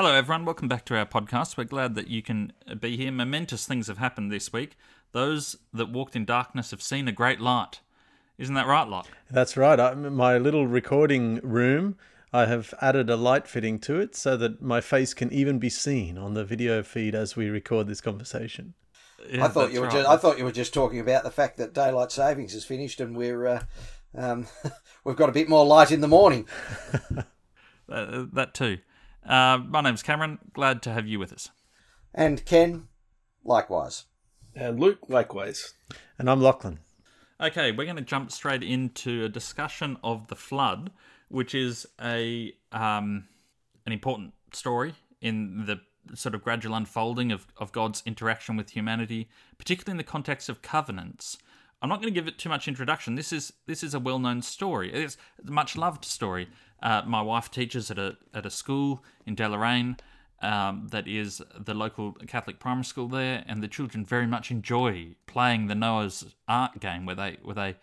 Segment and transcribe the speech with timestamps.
[0.00, 0.44] Hello, everyone.
[0.44, 1.56] Welcome back to our podcast.
[1.56, 3.10] We're glad that you can be here.
[3.10, 4.76] Momentous things have happened this week.
[5.10, 7.80] Those that walked in darkness have seen a great light.
[8.38, 9.08] Isn't that right, Locke?
[9.28, 9.80] That's right.
[9.80, 11.96] I, my little recording room,
[12.32, 15.68] I have added a light fitting to it so that my face can even be
[15.68, 18.74] seen on the video feed as we record this conversation.
[19.28, 19.94] Yeah, I thought you were right.
[19.94, 23.00] just, I thought you were just talking about the fact that daylight savings is finished
[23.00, 23.64] and we're uh,
[24.14, 24.46] um,
[25.04, 26.46] we've got a bit more light in the morning.
[27.88, 28.78] uh, that too.
[29.26, 30.38] Uh, my name's Cameron.
[30.52, 31.50] Glad to have you with us.
[32.14, 32.88] And Ken,
[33.44, 34.04] likewise.
[34.54, 35.74] And Luke, likewise.
[36.18, 36.80] And I'm Lachlan.
[37.40, 40.90] Okay, we're going to jump straight into a discussion of the flood,
[41.28, 43.28] which is a um,
[43.86, 45.80] an important story in the
[46.14, 50.62] sort of gradual unfolding of, of God's interaction with humanity, particularly in the context of
[50.62, 51.38] covenants.
[51.80, 53.14] I'm not going to give it too much introduction.
[53.14, 54.92] This is this is a well known story.
[54.92, 56.48] It's a much loved story.
[56.82, 59.98] Uh, my wife teaches at a at a school in Deloraine
[60.40, 65.16] um, that is the local Catholic primary school there, and the children very much enjoy
[65.26, 67.76] playing the Noah's Ark game, where they where they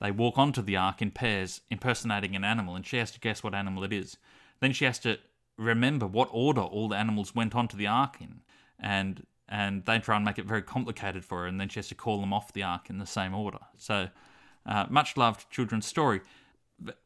[0.00, 3.44] they walk onto the ark in pairs, impersonating an animal, and she has to guess
[3.44, 4.16] what animal it is.
[4.60, 5.18] Then she has to
[5.56, 8.40] remember what order all the animals went onto the ark in,
[8.80, 11.88] and and they try and make it very complicated for her, and then she has
[11.88, 13.60] to call them off the ark in the same order.
[13.76, 14.08] So,
[14.66, 16.22] uh, much loved children's story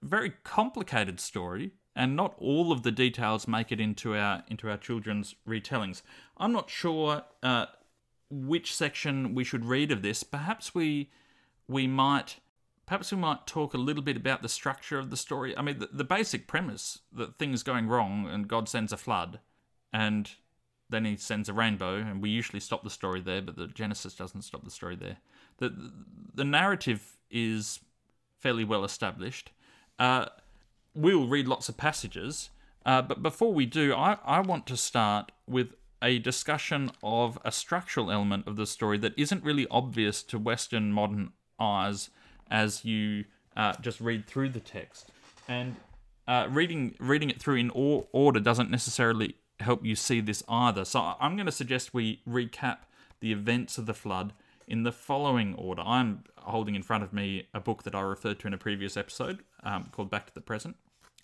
[0.02, 4.76] very complicated story, and not all of the details make it into our into our
[4.76, 6.02] children's retellings.
[6.36, 7.66] I'm not sure uh,
[8.30, 10.22] which section we should read of this.
[10.22, 11.10] Perhaps we
[11.68, 12.36] we might
[12.86, 15.56] perhaps we might talk a little bit about the structure of the story.
[15.56, 19.40] I mean, the, the basic premise that things going wrong and God sends a flood,
[19.92, 20.30] and
[20.88, 24.14] then he sends a rainbow, and we usually stop the story there, but the Genesis
[24.14, 25.18] doesn't stop the story there.
[25.58, 25.92] The
[26.34, 27.80] the narrative is
[28.38, 29.50] fairly well established.
[29.98, 30.26] Uh,
[30.94, 32.50] we'll read lots of passages,
[32.84, 37.50] uh, but before we do, I, I want to start with a discussion of a
[37.50, 42.10] structural element of the story that isn't really obvious to Western modern eyes
[42.50, 43.24] as you
[43.56, 45.10] uh, just read through the text.
[45.48, 45.76] And
[46.28, 50.84] uh, reading reading it through in order doesn't necessarily help you see this either.
[50.84, 52.78] So I'm going to suggest we recap
[53.20, 54.32] the events of the flood
[54.66, 55.82] in the following order.
[55.84, 58.96] I'm holding in front of me a book that I referred to in a previous
[58.96, 60.76] episode um, called Back to the Present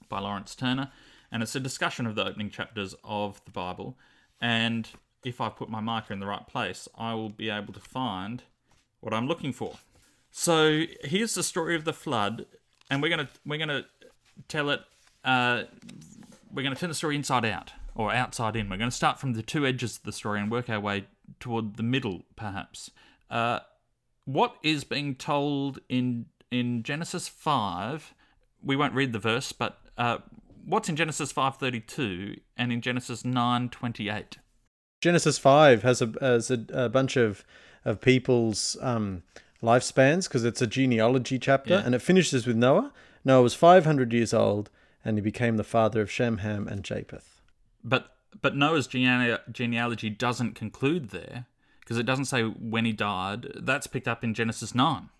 [0.09, 0.91] by Laurence Turner,
[1.31, 3.97] and it's a discussion of the opening chapters of the Bible.
[4.41, 4.89] And
[5.25, 8.43] if I put my marker in the right place, I will be able to find
[9.01, 9.79] what I'm looking for.
[10.31, 12.47] So here's the story of the flood,
[12.91, 13.85] and we're gonna we're gonna
[14.49, 14.81] tell it.
[15.25, 15.65] Uh,
[16.53, 18.69] we're gonna turn the story inside out or outside in.
[18.69, 21.07] We're going to start from the two edges of the story and work our way
[21.41, 22.91] toward the middle, perhaps.
[23.31, 23.61] Uh,
[24.25, 28.15] what is being told in in Genesis five?
[28.63, 30.19] We won't read the verse, but uh,
[30.65, 34.39] what's in Genesis five thirty two and in Genesis nine twenty eight?
[35.01, 37.45] Genesis five has a has a, a bunch of
[37.85, 39.23] of people's um,
[39.63, 41.83] lifespans because it's a genealogy chapter, yeah.
[41.85, 42.93] and it finishes with Noah.
[43.25, 44.71] Noah was five hundred years old,
[45.05, 47.32] and he became the father of Shem, Ham, and Japheth.
[47.85, 51.47] But but Noah's genealogy doesn't conclude there
[51.81, 53.49] because it doesn't say when he died.
[53.57, 55.11] That's picked up in Genesis 9.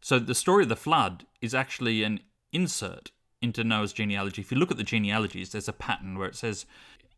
[0.00, 2.20] So the story of the flood is actually an
[2.52, 3.10] insert
[3.42, 4.42] into Noah's genealogy.
[4.42, 6.66] If you look at the genealogies, there's a pattern where it says,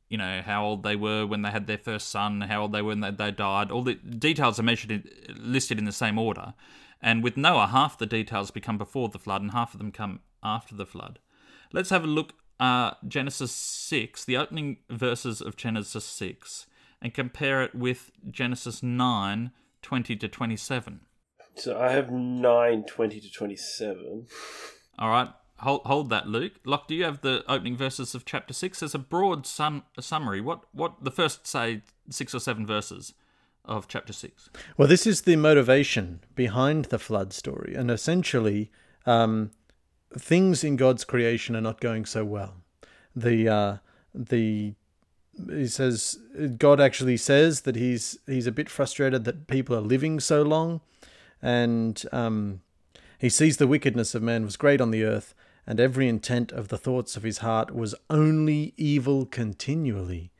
[0.09, 2.83] you know, how old they were when they had their first son, how old they
[2.83, 3.71] were when they, they died.
[3.71, 6.55] All the details are measured in, listed in the same order.
[7.01, 10.21] And with Noah, half the details become before the flood and half of them come
[10.43, 11.19] after the flood.
[11.73, 16.67] Let's have a look uh, Genesis 6, the opening verses of Genesis 6
[17.03, 19.51] and compare it with Genesis 9
[19.83, 21.01] 20 to 27.
[21.57, 24.27] So I have 9 20 to 27.
[24.99, 25.29] All right.
[25.59, 26.55] Hold, hold that, Luke.
[26.65, 28.81] Locke, do you have the opening verses of chapter 6?
[28.81, 30.41] There's a broad sum, a summary.
[30.41, 33.15] What, what the first, say, six or seven verses
[33.65, 34.51] of chapter 6?
[34.77, 37.75] Well, this is the motivation behind the flood story.
[37.77, 38.73] And essentially,
[39.07, 39.53] um,
[40.21, 42.55] things in God's creation are not going so well.
[43.15, 43.77] The, uh,
[44.15, 44.75] the
[45.51, 46.19] he says
[46.59, 50.81] God actually says that he's he's a bit frustrated that people are living so long,
[51.41, 52.61] and um,
[53.19, 55.35] he sees the wickedness of man was great on the earth,
[55.67, 60.31] and every intent of the thoughts of his heart was only evil continually.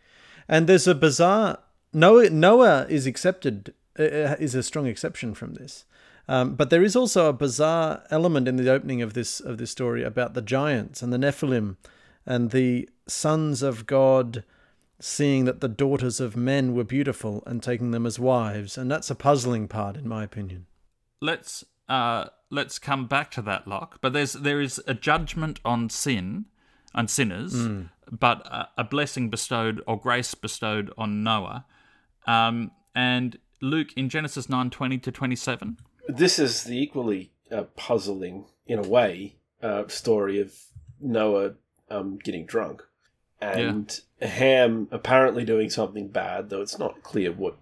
[0.49, 1.59] And there's a bizarre
[1.93, 2.31] Noah.
[2.31, 5.85] Noah is accepted uh, uh, is a strong exception from this.
[6.29, 9.71] Um, but there is also a bizarre element in the opening of this of this
[9.71, 11.77] story about the giants and the Nephilim
[12.25, 14.45] and the sons of God
[15.01, 19.11] seeing that the daughters of men were beautiful and taking them as wives, and that's
[19.11, 20.67] a puzzling part, in my opinion.
[21.21, 23.99] Let's uh, let's come back to that, Locke.
[24.01, 26.47] But there's there is a judgment on sin,
[26.95, 27.91] on sinners, mm.
[28.11, 31.67] but a, a blessing bestowed or grace bestowed on Noah.
[32.27, 35.79] Um, and Luke in Genesis nine twenty to twenty seven.
[36.09, 40.55] This is the equally uh, puzzling, in a way, uh, story of
[41.01, 41.55] Noah
[41.91, 42.83] um, getting drunk
[43.43, 47.57] and Ham apparently doing something bad, though it's not clear what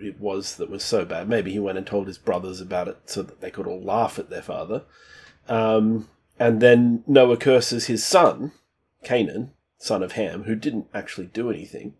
[0.00, 1.28] it was that was so bad.
[1.28, 4.18] Maybe he went and told his brothers about it so that they could all laugh
[4.18, 4.84] at their father.
[5.46, 6.08] Um,
[6.38, 8.52] and then Noah curses his son,
[9.04, 11.94] Canaan, son of Ham, who didn't actually do anything,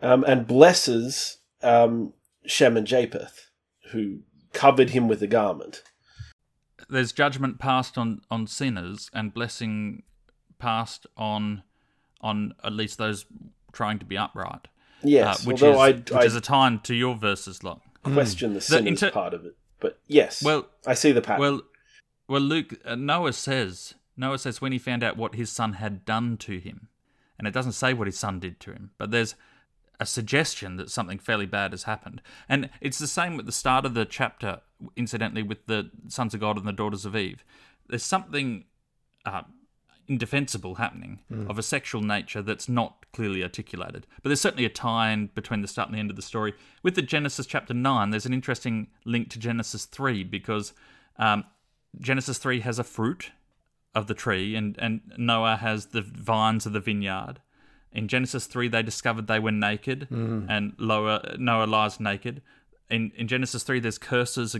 [0.00, 2.14] um, and blesses um,
[2.46, 3.50] Shem and Japheth,
[3.90, 4.20] who
[4.52, 5.82] covered him with a garment.
[6.88, 10.02] There's judgment passed on, on sinners and blessing
[10.58, 11.62] passed on
[12.20, 13.26] on at least those
[13.72, 14.68] trying to be upright.
[15.02, 17.80] Yes, uh, which although is I, which I is a time to your verses, lot.
[18.04, 19.56] question the sinners inter- part of it.
[19.80, 21.40] But yes, Well, I see the pattern.
[21.40, 21.60] well,
[22.28, 22.40] well.
[22.40, 26.36] Luke uh, Noah says Noah says when he found out what his son had done
[26.38, 26.88] to him,
[27.36, 29.34] and it doesn't say what his son did to him, but there's
[30.00, 33.84] a suggestion that something fairly bad has happened, and it's the same at the start
[33.84, 34.60] of the chapter.
[34.96, 37.44] Incidentally, with the sons of God and the daughters of Eve,
[37.88, 38.64] there's something.
[39.24, 39.42] Uh,
[40.08, 44.06] indefensible happening of a sexual nature that's not clearly articulated.
[44.22, 46.54] But there's certainly a tie in between the start and the end of the story.
[46.82, 50.72] With the Genesis chapter 9, there's an interesting link to Genesis 3 because
[51.18, 51.44] um,
[51.98, 53.30] Genesis 3 has a fruit
[53.94, 57.40] of the tree and, and Noah has the vines of the vineyard.
[57.92, 60.08] In Genesis 3, they discovered they were naked
[60.48, 62.42] and Noah, Noah lies naked.
[62.90, 64.56] In, in Genesis 3, there's curses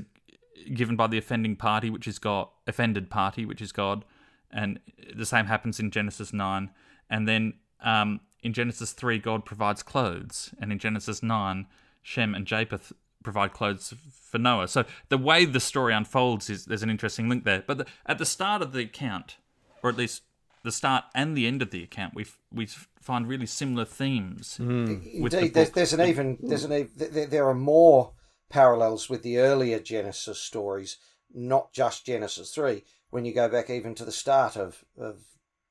[0.75, 4.05] given by the offending party, which is God, offended party, which is God
[4.53, 4.79] and
[5.15, 6.71] the same happens in Genesis 9.
[7.09, 11.67] And then um, in Genesis 3, God provides clothes, and in Genesis 9,
[12.03, 12.93] Shem and Japheth
[13.25, 13.95] provide clothes
[14.29, 14.69] for Noah.
[14.69, 17.63] So the way the story unfolds is there's an interesting link there.
[17.67, 19.37] But the, at the start of the account,
[19.83, 20.23] or at least
[20.65, 22.67] the start and the end of the account, we we
[23.01, 24.59] find really similar themes.
[24.59, 28.13] with the Indeed, there's, there's an even there's an there, there are more
[28.49, 30.99] parallels with the earlier Genesis stories,
[31.33, 32.85] not just Genesis three.
[33.11, 35.25] When you go back even to the start of, of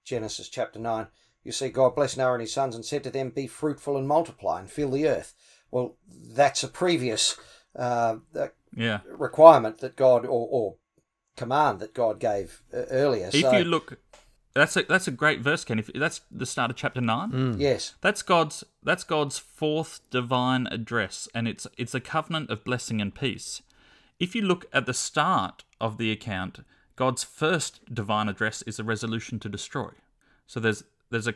[0.04, 1.08] Genesis chapter nine,
[1.44, 4.08] you see God blessed Noah and his sons and said to them, "Be fruitful and
[4.08, 5.34] multiply and fill the earth."
[5.72, 7.38] Well, that's a previous
[7.76, 9.00] uh, uh, Yeah.
[9.06, 10.76] requirement that God or, or
[11.38, 13.28] command that God gave uh, earlier.
[13.28, 13.98] If so you look,
[14.54, 15.80] that's a that's a great verse, Ken.
[15.80, 17.32] If that's the start of chapter nine.
[17.32, 17.60] Mm.
[17.60, 23.02] yes, That's God's that's God's fourth divine address and it's it's a covenant of blessing
[23.02, 23.62] and peace.
[24.20, 26.60] If you look at the start of the account,
[26.96, 29.90] God's first divine address is a resolution to destroy.
[30.48, 31.36] So there's there's a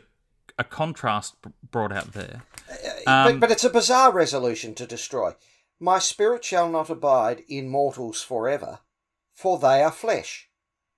[0.58, 1.36] a contrast
[1.70, 2.42] brought out there.
[2.70, 2.74] Uh,
[3.06, 5.32] uh, um, but, but it's a bizarre resolution to destroy.
[5.78, 8.80] My spirit shall not abide in mortals forever,
[9.34, 10.48] for they are flesh.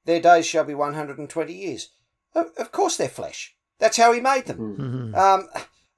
[0.05, 1.91] Their days shall be 120 years.
[2.35, 3.55] Of, of course they're flesh.
[3.79, 5.15] That's how he made them.
[5.15, 5.49] Um,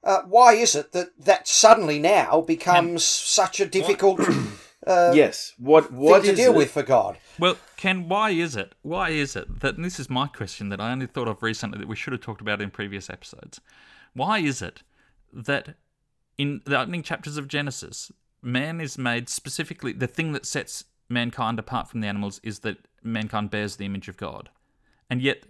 [0.03, 4.19] uh, why is it that that suddenly now becomes such a difficult
[4.87, 5.53] uh, yes.
[5.57, 6.57] What what thing to is deal it?
[6.57, 7.17] with for God?
[7.39, 8.73] Well, Ken, why is it?
[8.81, 11.79] Why is it that and this is my question that I only thought of recently
[11.79, 13.61] that we should have talked about in previous episodes?
[14.13, 14.83] Why is it
[15.33, 15.75] that
[16.37, 18.11] in the opening chapters of Genesis,
[18.41, 22.77] man is made specifically the thing that sets mankind apart from the animals is that
[23.03, 24.49] mankind bears the image of God.
[25.09, 25.43] And yet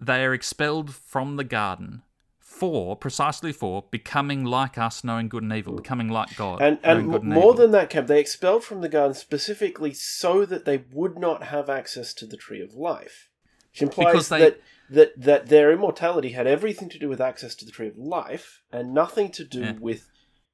[0.00, 2.02] they are expelled from the garden
[2.38, 6.62] for precisely for becoming like us, knowing good and evil, becoming like God.
[6.62, 7.54] And and knowing good m- more evil.
[7.54, 11.68] than that, Cam, they expelled from the garden specifically so that they would not have
[11.68, 13.28] access to the tree of life.
[13.72, 17.64] Which implies they- that, that that their immortality had everything to do with access to
[17.66, 19.72] the tree of life and nothing to do Yeah.
[19.78, 20.08] with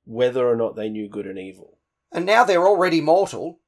[0.04, 1.78] whether or not they knew good and evil.
[2.10, 3.60] And now they're already mortal,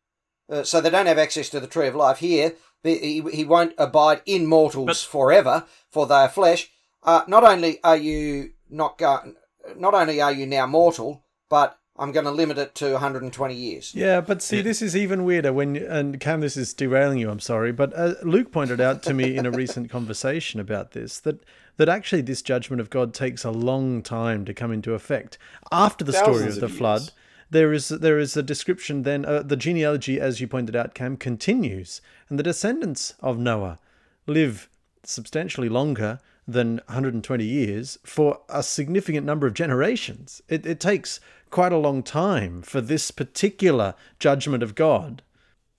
[0.50, 2.18] uh, so they don't have access to the tree of life.
[2.18, 6.70] Here, the- he, he won't abide in mortals But- forever, for they are flesh.
[7.02, 9.34] Uh, not only are you not go-
[9.76, 13.94] not only are you now mortal, but I'm going to limit it to 120 years.
[13.94, 17.30] Yeah, but see, this is even weirder when and Cam, this is derailing you.
[17.30, 21.20] I'm sorry, but uh, Luke pointed out to me in a recent conversation about this
[21.20, 21.42] that
[21.76, 25.38] that actually this judgment of God takes a long time to come into effect
[25.72, 27.00] after the story Thousands of the of flood.
[27.02, 27.12] years.
[27.54, 31.16] There is there is a description then uh, the genealogy, as you pointed out, Cam,
[31.16, 33.78] continues, and the descendants of Noah
[34.26, 34.68] live
[35.04, 36.18] substantially longer
[36.48, 40.42] than 120 years for a significant number of generations.
[40.48, 41.20] It, it takes
[41.50, 45.22] quite a long time for this particular judgment of God.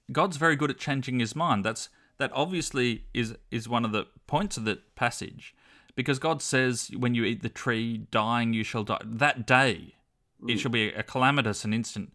[0.09, 1.65] God's very good at changing his mind.
[1.65, 1.89] That's
[2.19, 5.53] that obviously is is one of the points of the passage.
[5.93, 9.01] Because God says when you eat the tree, dying you shall die.
[9.03, 9.94] That day
[10.47, 10.59] it mm.
[10.59, 12.11] shall be a calamitous and instant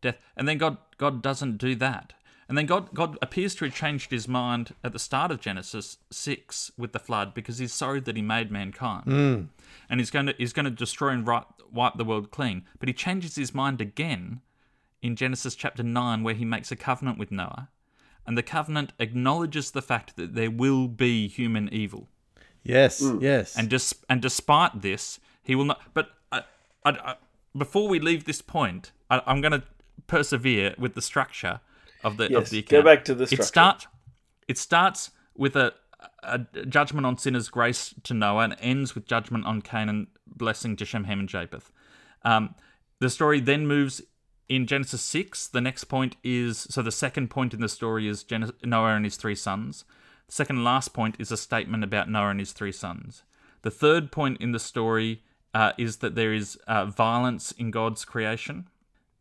[0.00, 0.18] death.
[0.36, 2.12] And then God God doesn't do that.
[2.48, 5.98] And then God God appears to have changed his mind at the start of Genesis
[6.10, 9.48] six with the flood because he's sorry that he made mankind, mm.
[9.90, 12.64] and he's going to he's going to destroy and wipe, wipe the world clean.
[12.78, 14.42] But he changes his mind again
[15.02, 17.68] in Genesis chapter nine, where he makes a covenant with Noah,
[18.24, 22.08] and the covenant acknowledges the fact that there will be human evil.
[22.62, 23.20] Yes, mm.
[23.20, 23.56] yes.
[23.56, 25.80] And just and despite this, he will not.
[25.94, 26.42] But uh,
[26.84, 27.14] I, I, I,
[27.56, 29.62] before we leave this point, I, I'm going to
[30.06, 31.60] persevere with the structure
[32.04, 33.44] of the of Yes, the go back to the It structure.
[33.44, 33.86] start.
[34.48, 35.74] It starts with a,
[36.22, 40.84] a judgment on sinners, grace to Noah, and ends with judgment on Canaan, blessing to
[40.84, 41.72] Shem, Ham, and Japheth.
[42.22, 42.54] Um,
[43.00, 44.00] the story then moves
[44.48, 45.48] in Genesis 6.
[45.48, 49.04] The next point is so the second point in the story is Gen- Noah and
[49.04, 49.84] his three sons.
[50.28, 53.22] The second last point is a statement about Noah and his three sons.
[53.62, 55.22] The third point in the story
[55.56, 58.68] uh, is that there is uh, violence in God's creation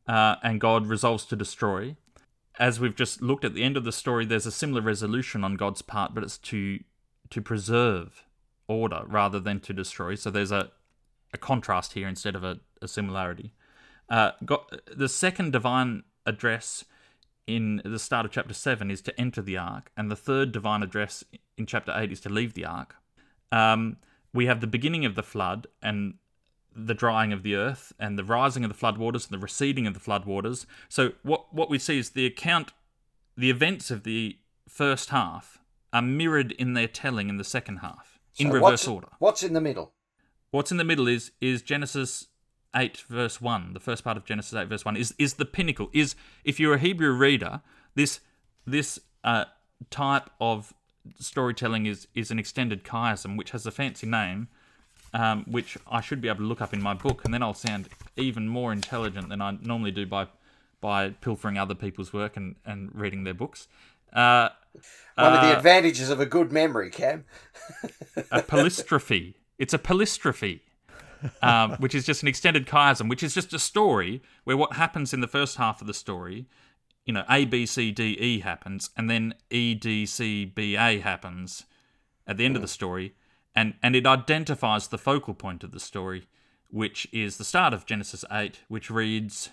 [0.06, 1.96] uh, and God resolves to destroy.
[2.60, 5.56] As we've just looked at the end of the story, there's a similar resolution on
[5.56, 6.80] God's part, but it's to
[7.30, 8.26] to preserve
[8.68, 10.16] order rather than to destroy.
[10.16, 10.72] So there's a,
[11.34, 13.54] a contrast here instead of a, a similarity.
[14.10, 14.60] Uh, God,
[14.94, 16.84] the second divine address
[17.48, 20.84] in the start of chapter 7 is to enter the ark, and the third divine
[20.84, 21.24] address
[21.58, 22.96] in chapter 8 is to leave the ark.
[23.54, 23.98] Um,
[24.34, 26.16] we have the beginning of the flood and
[26.76, 29.94] the drying of the earth and the rising of the floodwaters and the receding of
[29.94, 30.66] the floodwaters.
[30.90, 32.74] So what what we see is the account,
[33.38, 35.60] the events of the first half
[35.94, 39.08] are mirrored in their telling in the second half in So reverse what's, order.
[39.20, 39.94] What's in the middle?
[40.52, 42.28] What's in the middle is is Genesis
[42.76, 43.74] eight verse one.
[43.74, 45.90] The first part of Genesis eight verse one is is the pinnacle.
[45.94, 47.62] Is if you're a Hebrew reader,
[47.96, 48.20] this
[48.68, 49.46] this uh,
[49.90, 50.74] type of
[51.20, 54.50] storytelling is is an extended chiasm, which has a fancy name,
[55.16, 57.54] um, which I should be able to look up in my book, and then I'll
[57.54, 60.28] sound even more intelligent than I normally do by
[60.82, 63.68] by pilfering other people's work and, and reading their books.
[64.14, 64.50] Uh,
[65.16, 67.24] One of the uh, advantages of a good memory, Cam.
[68.30, 69.36] a palistrophe.
[69.58, 70.60] It's a palistrophe,
[71.42, 75.14] um, which is just an extended chiasm, which is just a story where what happens
[75.14, 76.46] in the first half of the story,
[77.06, 81.00] you know, A, B, C, D, E happens, and then E, D, C, B, A
[81.00, 81.64] happens
[82.28, 83.16] at the end of the story,
[83.56, 86.28] and, and it identifies the focal point of the story,
[86.70, 89.50] which is the start of Genesis 8, which reads,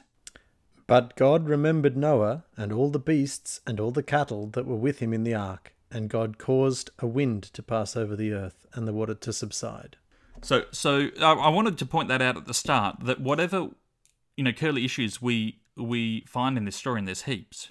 [0.86, 4.98] But God remembered Noah and all the beasts and all the cattle that were with
[4.98, 8.88] him in the ark, and God caused a wind to pass over the earth and
[8.88, 9.96] the water to subside.
[10.42, 13.68] So, so I, I wanted to point that out at the start that whatever
[14.36, 17.70] you know curly issues we we find in this story, and there's heaps.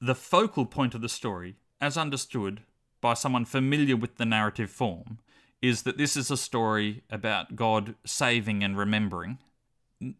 [0.00, 2.62] The focal point of the story, as understood
[3.00, 5.18] by someone familiar with the narrative form,
[5.62, 9.38] is that this is a story about God saving and remembering,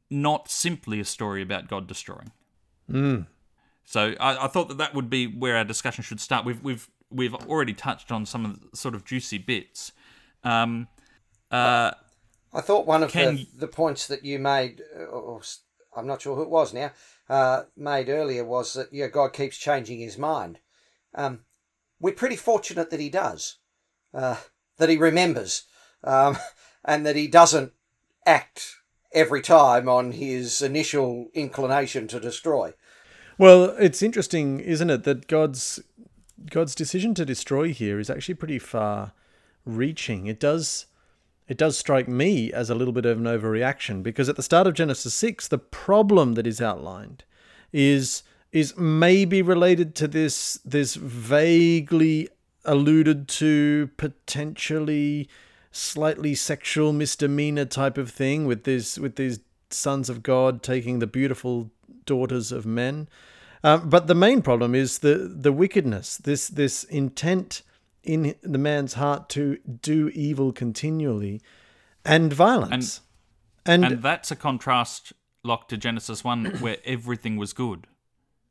[0.08, 2.30] not simply a story about God destroying.
[2.90, 3.26] Mm.
[3.84, 6.44] So I, I thought that that would be where our discussion should start.
[6.44, 9.92] We've we've we've already touched on some of the sort of juicy bits.
[10.44, 10.88] Um,
[11.50, 11.90] uh,
[12.54, 15.42] I thought one of the, the points that you made, uh, or
[15.96, 16.92] I'm not sure who it was now,
[17.28, 20.60] uh, made earlier was that yeah, God keeps changing his mind.
[21.14, 21.40] Um,
[22.00, 23.58] we're pretty fortunate that he does,
[24.14, 24.36] uh,
[24.82, 25.62] that he remembers,
[26.02, 26.36] um,
[26.84, 27.72] and that he doesn't
[28.26, 28.78] act
[29.12, 32.74] every time on his initial inclination to destroy.
[33.38, 35.80] Well, it's interesting, isn't it, that God's
[36.50, 39.12] God's decision to destroy here is actually pretty far
[39.64, 40.26] reaching.
[40.26, 40.86] It does
[41.46, 44.66] it does strike me as a little bit of an overreaction because at the start
[44.66, 47.22] of Genesis 6 the problem that is outlined
[47.72, 52.28] is is maybe related to this this vaguely
[52.64, 55.28] alluded to potentially
[55.70, 59.40] slightly sexual misdemeanor type of thing with this with these
[59.70, 61.70] sons of God taking the beautiful
[62.04, 63.08] daughters of men.
[63.64, 67.62] Um, but the main problem is the the wickedness, this this intent
[68.02, 71.40] in the man's heart to do evil continually,
[72.04, 73.00] and violence.
[73.64, 75.12] And, and that's a contrast,
[75.44, 77.86] Lock, to Genesis one, where everything was good,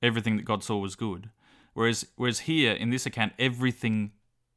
[0.02, 1.30] everything that God saw was good.
[1.74, 4.12] Whereas, whereas here in this account, everything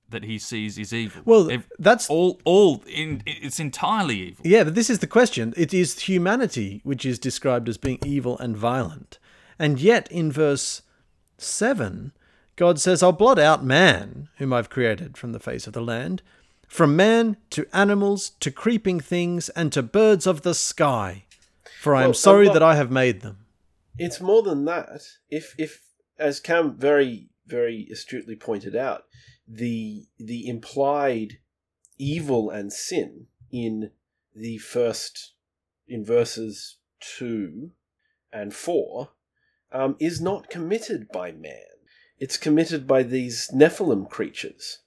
[0.09, 1.23] that he sees is evil.
[1.25, 4.47] well, Ev- that's all, all in, it's entirely evil.
[4.47, 5.55] Yeah, but this is the question.
[5.57, 9.19] It is humanity which is described as being evil and violent.
[9.59, 10.83] And yet, in verse
[11.39, 12.13] 7,
[12.57, 16.23] God says, I'll blot out man, whom I've created from the face of the land,
[16.69, 21.25] from man to animals to creeping things and to birds of the sky.
[21.81, 23.39] For I am Well, uh, sorry I'm not- that I have made them.
[23.99, 25.03] It's more than that.
[25.31, 25.83] If if
[26.19, 29.05] as Cam very very astutely pointed out,
[29.47, 31.39] the the implied
[31.99, 33.91] evil and sin in
[34.35, 35.33] the first
[35.87, 37.71] in verses two
[38.33, 39.11] and four
[39.71, 41.61] um, is not committed by man.
[42.19, 44.79] it's committed by these Nephilim creatures.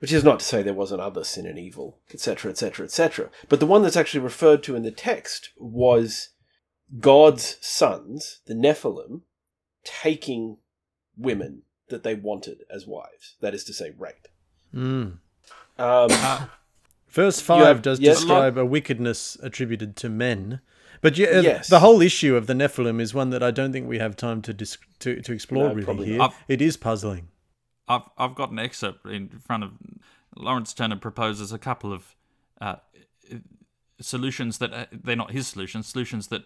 [0.00, 3.30] Which is not to say there wasn't other sin and evil, etc., etc., etc.
[3.48, 6.30] But the one that's actually referred to in the text was
[7.00, 9.22] God's sons, the Nephilim,
[9.84, 10.58] taking
[11.16, 13.34] women that they wanted as wives.
[13.40, 14.28] That is to say, rape.
[14.74, 15.18] Mm.
[15.78, 16.48] Um,
[17.08, 20.60] Verse 5 have- does yes, describe a wickedness attributed to men.
[21.00, 21.68] But yeah, uh, Yes.
[21.68, 24.40] the whole issue of the Nephilim is one that I don't think we have time
[24.42, 26.18] to dis- to, to explore No, really probably here.
[26.18, 26.34] not.
[26.48, 27.28] It is puzzling.
[27.86, 29.72] I've I've got an excerpt in front of
[30.34, 32.16] Laurence Turner proposes a couple of
[32.60, 32.76] uh,
[34.00, 36.44] solutions that uh, they're not his solutions, solutions that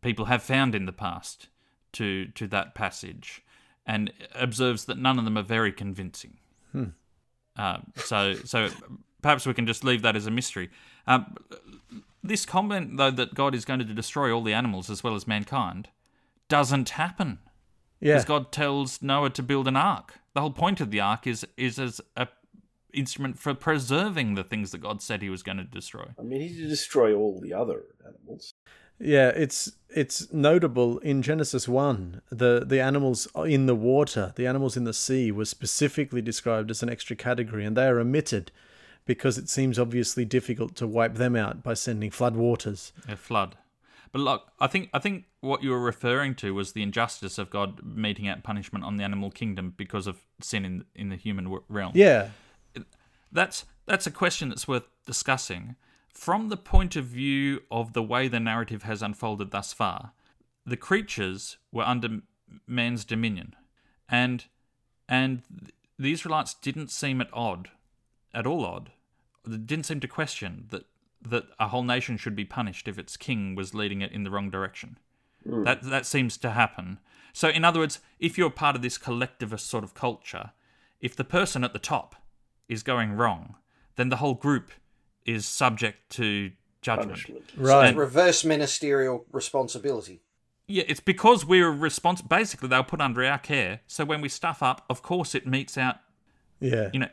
[0.00, 1.48] people have found in the past
[1.92, 3.42] to to that passage,
[3.92, 4.12] and
[4.46, 6.34] observes that none of them are very convincing.
[7.56, 8.68] Uh, so so
[9.22, 10.70] perhaps we can just leave that as a mystery.
[11.06, 11.34] Um,
[12.22, 15.26] this comment though that God is going to destroy all the animals as well as
[15.26, 15.88] mankind
[16.48, 17.38] doesn't happen
[18.00, 18.14] Yeah.
[18.14, 20.08] because God tells Noah to build an ark.
[20.34, 22.28] The whole point of the ark is is as a
[22.92, 26.06] instrument for preserving the things that God said He was going to destroy.
[26.18, 28.54] I mean, he did destroy all the other animals.
[29.00, 32.20] Yeah, it's it's notable in Genesis one.
[32.30, 36.82] The the animals in the water, the animals in the sea, were specifically described as
[36.82, 38.52] an extra category, and they are omitted
[39.06, 42.92] because it seems obviously difficult to wipe them out by sending flood waters.
[43.08, 43.56] A flood.
[44.12, 47.48] But look, I think I think what you were referring to was the injustice of
[47.48, 51.58] God meting out punishment on the animal kingdom because of sin in in the human
[51.68, 51.92] realm.
[51.94, 52.30] Yeah,
[53.32, 55.76] that's that's a question that's worth discussing
[56.12, 60.12] from the point of view of the way the narrative has unfolded thus far.
[60.66, 62.20] The creatures were under
[62.66, 63.54] man's dominion,
[64.08, 64.44] and
[65.08, 65.42] and
[65.98, 67.70] the Israelites didn't seem at odd,
[68.34, 68.90] at all odd.
[69.46, 70.86] They didn't seem to question that
[71.22, 74.30] that a whole nation should be punished if its king was leading it in the
[74.30, 74.98] wrong direction.
[75.44, 75.64] Hmm.
[75.64, 76.98] That that seems to happen.
[77.32, 80.52] So, in other words, if you're part of this collectivist sort of culture,
[81.00, 82.16] if the person at the top
[82.68, 83.56] is going wrong,
[83.96, 84.70] then the whole group
[85.26, 87.10] is subject to judgment.
[87.10, 87.44] Punishment.
[87.56, 87.88] right.
[87.88, 90.20] And- Reverse ministerial responsibility.
[90.66, 92.28] Yeah, it's because we're responsible.
[92.28, 93.80] Basically, they'll put under our care.
[93.88, 95.96] So when we stuff up, of course, it meets out.
[96.60, 96.90] yeah.
[96.92, 97.08] You know,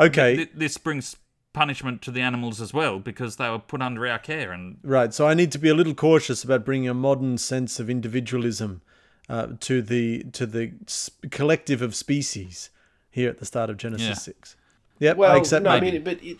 [0.00, 1.16] Okay, th- this brings
[1.52, 4.52] punishment to the animals as well because they were put under our care.
[4.52, 5.12] And Right.
[5.14, 8.82] So I need to be a little cautious about bringing a modern sense of individualism
[9.28, 12.70] uh, to the to the sp- collective of species
[13.10, 14.14] here at the start of Genesis Yeah.
[14.14, 14.56] six.
[15.00, 15.16] Yep.
[15.16, 15.92] Well, I accept no, I maybe.
[15.98, 16.38] mean, but it,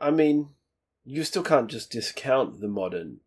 [0.00, 0.50] I mean,
[1.04, 3.20] you still can't just discount the modern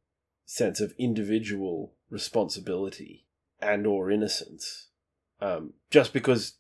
[0.46, 3.26] sense of individual responsibility
[3.62, 4.88] and or innocence,
[5.42, 6.56] um, just because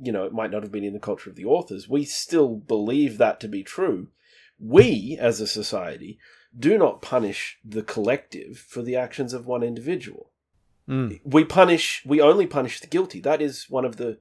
[0.00, 1.88] you know it might not have been in the culture of the authors.
[1.88, 4.08] We still believe that to be true.
[4.58, 6.18] We, as a society,
[6.56, 10.30] do not punish the collective for the actions of one individual.
[10.88, 11.20] Mm.
[11.24, 12.02] We punish.
[12.06, 13.20] We only punish the guilty.
[13.20, 14.18] That is one of the.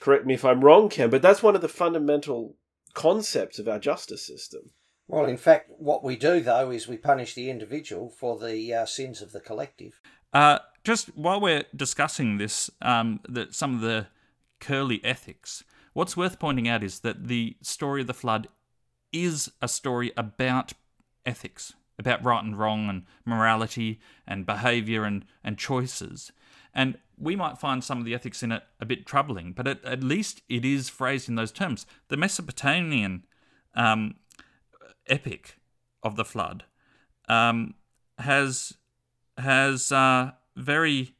[0.00, 2.54] Correct me if I'm wrong, Ken, but that's one of the fundamental
[2.98, 4.70] concepts of our justice system.
[5.06, 8.86] Well, in fact, what we do though is we punish the individual for the uh,
[8.86, 10.00] sins of the collective.
[10.32, 14.08] uh, just while we're discussing this, um, that some of the
[14.58, 18.48] curly ethics, what's worth pointing out is that the story of the flood
[19.12, 20.72] is a story about
[21.24, 26.32] ethics, about right and wrong and morality and behavior and, and choices.
[26.74, 29.84] And we might find some of the ethics in it a bit troubling, but at,
[29.84, 31.86] at least it is phrased in those terms.
[32.08, 33.24] The Mesopotamian
[33.74, 34.16] um,
[35.08, 35.58] epic
[36.02, 36.64] of the flood
[37.28, 37.74] um,
[38.18, 38.74] has
[39.36, 41.14] has uh, very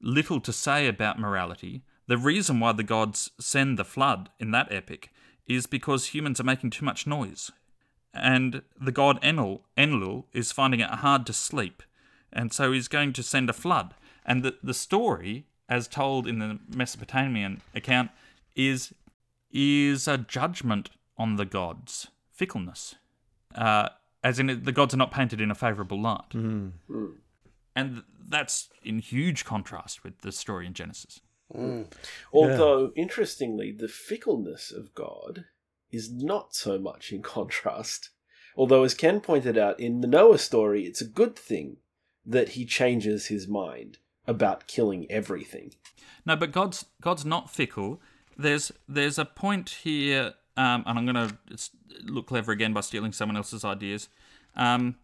[0.00, 1.82] little to say about morality.
[2.06, 5.10] The reason why the gods send the flood in that epic
[5.46, 7.50] is because humans are making too much noise.
[8.14, 11.82] And the god Enlil, Enlil is finding it hard to sleep,
[12.32, 13.94] and so he's going to send a flood.
[14.28, 18.10] And the, the story, as told in the Mesopotamian account,
[18.54, 18.94] is
[19.50, 22.96] is a judgment on the gods' fickleness.
[23.54, 23.88] Uh,
[24.22, 26.34] as in, the gods are not painted in a favourable light.
[27.74, 31.20] And that's in huge contrast with the story in Genesis.
[32.30, 35.46] Although, interestingly, the fickleness of God
[35.90, 38.10] is not so much in contrast.
[38.54, 41.78] Although, as Ken pointed out, in the Noah story, it's a good thing
[42.26, 43.96] that he changes his mind
[44.28, 45.72] about killing everything.
[46.24, 48.00] No, but God's God's not fickle.
[48.36, 51.36] There's there's a point here, um, and I'm going to
[52.04, 54.08] look clever again by stealing someone else's ideas.
[54.54, 54.96] Um,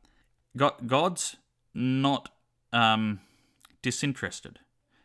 [0.56, 1.36] God, God's
[1.72, 2.28] not
[2.72, 3.20] um,
[3.82, 4.60] disinterested.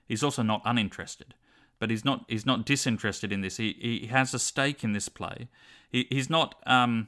[0.06, 1.36] He's also not uninterested,
[1.80, 3.58] but he's not he's not disinterested in this.
[3.58, 5.48] He he has a stake in this play.
[5.90, 7.08] He, he's not um,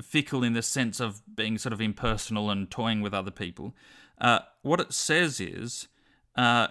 [0.00, 3.74] fickle in the sense of being sort of impersonal and toying with other people.
[4.18, 5.88] Uh, what it says is.
[6.38, 6.68] Uh,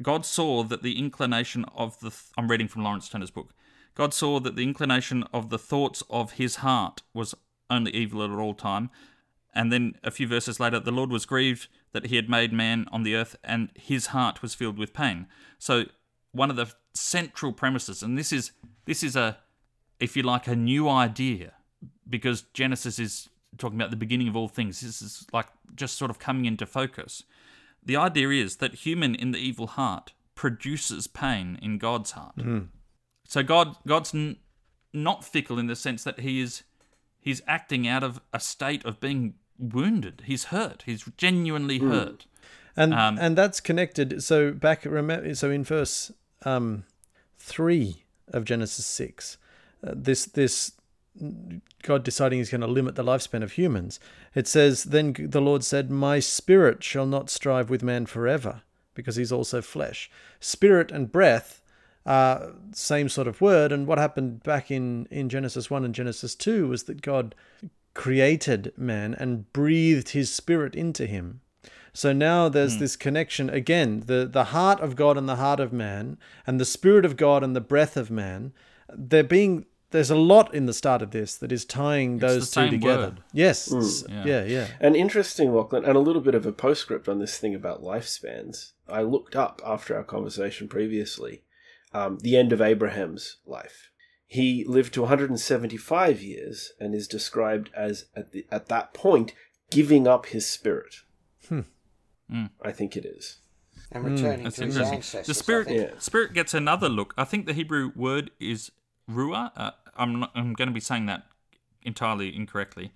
[0.00, 2.10] God saw that the inclination of the.
[2.10, 3.52] Th- I'm reading from Laurence Turner's book.
[3.94, 7.34] God saw that the inclination of the thoughts of his heart was
[7.68, 8.90] only evil at all time.
[9.54, 12.86] And then a few verses later, the Lord was grieved that he had made man
[12.90, 15.26] on the earth, and his heart was filled with pain.
[15.58, 15.84] So,
[16.30, 18.52] one of the central premises, and this is
[18.84, 19.38] this is a,
[19.98, 21.54] if you like, a new idea,
[22.08, 24.80] because Genesis is talking about the beginning of all things.
[24.80, 27.24] This is like just sort of coming into focus.
[27.84, 32.34] The idea is that human in the evil heart produces pain in God's heart.
[33.26, 34.36] So God God's n-
[34.92, 36.62] not fickle in the sense that he is
[37.18, 40.22] he's acting out of a state of being wounded.
[40.26, 40.82] He's hurt.
[40.86, 42.26] He's genuinely hurt.
[42.76, 44.22] and Um, and that's connected.
[44.22, 46.12] So back remember, so in verse
[46.44, 46.84] um,
[47.38, 49.38] three of Genesis six,
[49.86, 50.72] uh, this this
[51.82, 54.00] God deciding He's going to limit the lifespan of humans.
[54.34, 58.62] It says, "Then the Lord said, My spirit shall not strive with man forever,
[58.94, 60.10] because he's also flesh.
[60.40, 61.62] Spirit and breath
[62.04, 63.72] are same sort of word.
[63.72, 67.34] And what happened back in in Genesis one and Genesis two was that God
[67.94, 71.40] created man and breathed His spirit into him."
[71.94, 72.80] So now there's hmm.
[72.80, 76.64] this connection again, the the heart of God and the heart of man, and the
[76.64, 78.52] spirit of God and the breath of man.
[78.94, 82.50] They're being there's a lot in the start of this that is tying the those
[82.50, 83.02] two same together.
[83.02, 83.22] word.
[83.32, 84.24] Yes, s- Yeah.
[84.26, 84.66] yeah, yeah.
[84.80, 88.72] And interesting, Lachlan, and a little bit of a postscript on this thing about lifespans.
[88.88, 91.42] I looked up after our conversation previously
[91.94, 93.90] um, the end of Abraham's life.
[94.26, 99.32] He lived to 175 years and is described as, at, the, at that point,
[99.70, 100.96] giving up his spirit.
[101.48, 101.60] Hmm.
[102.62, 103.38] I think it is.
[103.90, 104.96] And returning That's to his interesting.
[104.96, 105.26] ancestors.
[105.26, 105.90] The spirit, Yeah.
[105.98, 107.12] spirit gets another look.
[107.18, 108.72] I think the Hebrew word is
[109.10, 109.52] ruah.
[109.54, 111.26] Uh, I'm not, I'm going to be saying that
[111.82, 112.92] entirely incorrectly.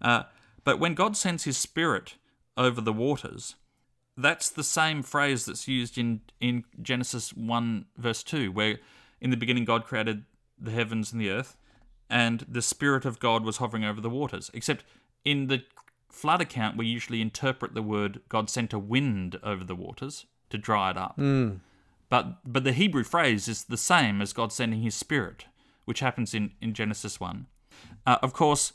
[0.00, 0.24] Uh,
[0.64, 2.14] but when God sends His Spirit
[2.56, 3.54] over the waters,
[4.16, 8.78] that's the same phrase that's used in in Genesis one verse two, where
[9.20, 10.24] in the beginning God created
[10.58, 11.56] the heavens and the earth,
[12.08, 14.50] and the Spirit of God was hovering over the waters.
[14.52, 14.84] Except
[15.24, 15.62] in the
[16.10, 20.58] flood account, we usually interpret the word God sent a wind over the waters to
[20.58, 21.14] dry it up.
[22.08, 25.46] But but the Hebrew phrase is the same as God sending His Spirit,
[25.90, 27.48] which happens in, in Genesis one.
[28.06, 28.74] Uh, of course,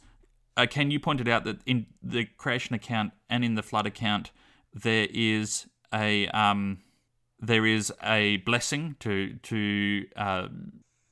[0.57, 4.31] uh, Ken, you pointed out that in the creation account and in the flood account,
[4.73, 6.79] there is a um,
[7.39, 10.49] there is a blessing to to uh,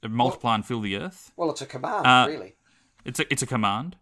[0.10, 1.32] multiply and fill the earth.
[1.38, 2.56] Well, it's a command, Uh, really.
[3.06, 3.96] It's a, it's a command.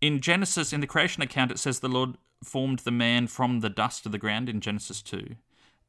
[0.00, 3.70] In Genesis, in the creation account, it says the Lord formed the man from the
[3.70, 5.36] dust of the ground in Genesis 2.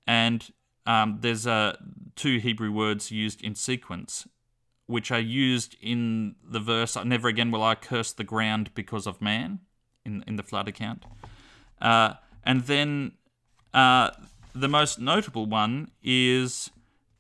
[0.06, 0.52] And
[0.86, 1.78] um, there's uh,
[2.16, 4.28] two Hebrew words used in sequence,
[4.88, 9.22] which are used in the verse, Never again will I curse the ground because of
[9.22, 9.60] man,
[10.06, 11.06] in, in the flood account.
[11.80, 13.12] Uh, and then
[13.74, 14.12] uh,
[14.56, 16.72] the most notable one is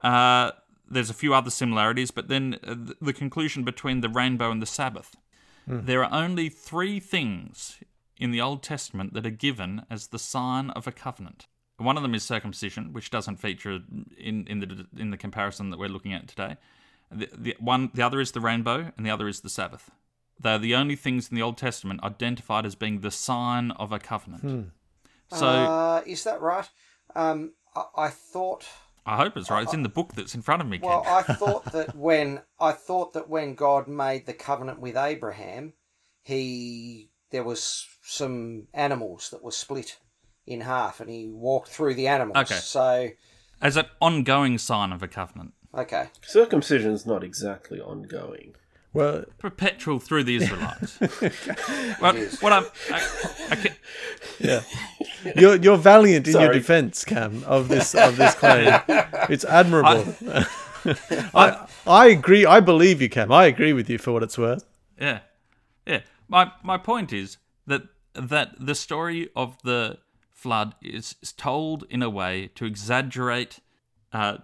[0.01, 0.51] uh,
[0.89, 4.65] there's a few other similarities, but then uh, the conclusion between the rainbow and the
[4.65, 5.15] Sabbath.
[5.85, 7.79] There are only three things
[8.17, 11.47] in the Old Testament that are given as the sign of a covenant.
[11.77, 13.79] One of them is circumcision, which doesn't feature
[14.17, 16.55] in, in the in the comparison that we're looking at today.
[17.11, 19.91] The, the one, the other is the rainbow, and the other is the Sabbath.
[20.39, 23.99] They're the only things in the Old Testament identified as being the sign of a
[23.99, 24.71] covenant.
[25.29, 26.69] So uh, is that right?
[27.15, 28.65] Um, I, I thought.
[29.05, 29.63] I hope it's right.
[29.63, 30.89] It's in the book that's in front of me, Ken.
[30.89, 35.73] Well, I thought that when I thought that when God made the covenant with Abraham,
[36.23, 39.97] he there was some animals that were split
[40.45, 42.37] in half, and he walked through the animals.
[42.37, 42.55] Okay.
[42.55, 43.09] So,
[43.61, 46.09] as an ongoing sign of a covenant, okay.
[46.21, 48.55] Circumcision's not exactly ongoing.
[48.93, 50.99] Well, perpetual through the Israelites.
[52.01, 53.75] well, what I'm, I, I can,
[54.39, 54.61] yeah.
[55.35, 58.79] You're you're valiant in your defence, Cam, of this of this claim.
[59.29, 60.15] It's admirable.
[61.33, 62.45] I I agree.
[62.45, 63.31] I believe you, Cam.
[63.31, 64.63] I agree with you for what it's worth.
[64.99, 65.19] Yeah,
[65.85, 66.01] yeah.
[66.27, 69.97] My my point is that that the story of the
[70.31, 73.59] flood is, is told in a way to exaggerate
[74.13, 74.37] uh,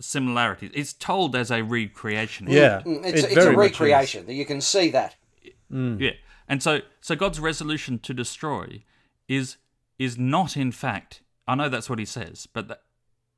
[0.00, 0.70] similarities.
[0.74, 2.46] It's told as a recreation.
[2.48, 3.80] Yeah, Mm, It's, it it's a very much is.
[3.80, 4.28] recreation.
[4.28, 5.16] You can see that.
[5.70, 6.10] yeah.
[6.48, 8.82] And so so God's resolution to destroy
[9.28, 9.56] is
[9.98, 11.22] is not in fact.
[11.46, 12.82] I know that's what He says, but that,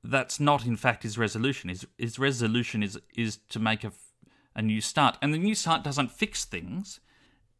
[0.02, 1.68] that's not in fact His resolution.
[1.70, 3.92] His His resolution is is to make a
[4.54, 6.98] a new start, and the new start doesn't fix things.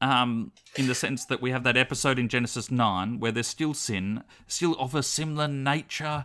[0.00, 3.74] Um, in the sense that we have that episode in Genesis 9 where there's still
[3.74, 6.24] sin, still of a similar nature.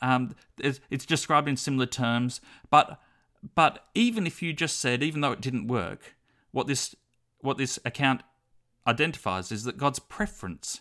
[0.00, 2.40] Um, it's, it's described in similar terms.
[2.70, 3.00] But
[3.54, 6.16] but even if you just said, even though it didn't work,
[6.52, 6.94] what this
[7.40, 8.22] what this account
[8.86, 10.80] identifies is that God's preference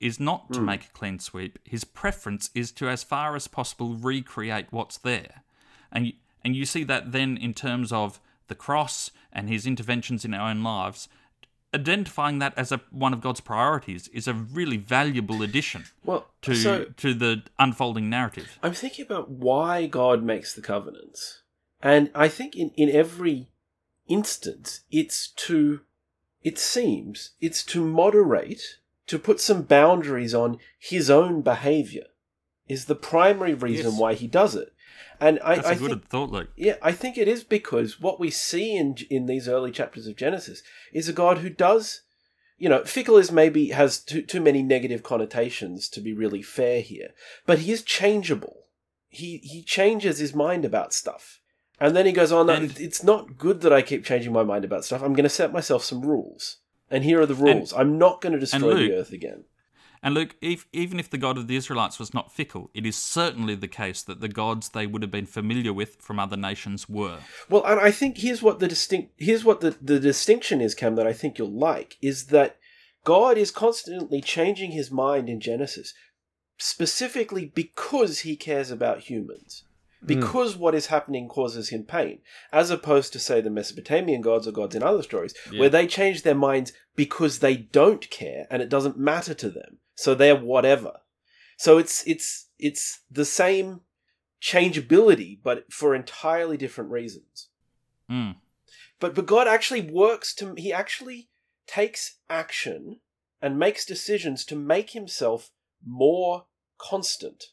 [0.00, 1.58] is not to make a clean sweep.
[1.64, 5.44] His preference is to, as far as possible, recreate what's there.
[5.90, 6.12] And
[6.44, 10.50] and you see that then in terms of the cross and his interventions in our
[10.50, 11.08] own lives.
[11.74, 16.54] Identifying that as a one of God's priorities is a really valuable addition Well, to
[16.54, 18.58] so to the unfolding narrative.
[18.62, 21.42] I'm thinking about why God makes the covenants.
[21.82, 23.48] And I think in, in every
[24.08, 25.80] instance, it's to,
[26.42, 32.06] it seems, it's to moderate, to put some boundaries on his own behavior,
[32.68, 34.00] is the primary reason Yes.
[34.00, 34.72] why he does it.
[35.20, 36.48] And I, That's a I good think, thought, Luke.
[36.56, 40.16] yeah, I think it is because what we see in in these early chapters of
[40.16, 42.02] Genesis is a God who does,
[42.58, 46.80] you know, fickle is maybe has too too many negative connotations to be really fair
[46.80, 47.10] here,
[47.46, 48.66] but he is changeable.
[49.08, 51.40] He he changes his mind about stuff,
[51.80, 52.50] and then he goes on.
[52.50, 55.02] And- it's not good that I keep changing my mind about stuff.
[55.02, 56.56] I'm going to set myself some rules,
[56.90, 57.72] and here are the rules.
[57.72, 59.44] I'm not going to destroy Luke- the earth again.
[60.04, 62.94] And Luke, if, even if the God of the Israelites was not fickle, it is
[62.94, 66.90] certainly the case that the gods they would have been familiar with from other nations
[66.90, 67.20] were.
[67.48, 70.96] Well, and I think here's what the distinct here's what the, the distinction is, Cam,
[70.96, 72.58] that I think you'll like is that
[73.02, 75.94] God is constantly changing his mind in Genesis,
[76.58, 79.63] specifically because he cares about humans.
[80.06, 82.20] Because what is happening causes him pain,
[82.52, 86.22] as opposed to say the Mesopotamian gods or gods in other stories, where they change
[86.22, 91.00] their minds because they don't care and it doesn't matter to them, so they're whatever.
[91.56, 93.80] So it's it's it's the same
[94.40, 97.48] changeability, but for entirely different reasons.
[98.10, 98.36] Mm.
[99.00, 101.28] But but God actually works to he actually
[101.66, 103.00] takes action
[103.40, 105.50] and makes decisions to make himself
[105.86, 106.46] more
[106.78, 107.46] constant.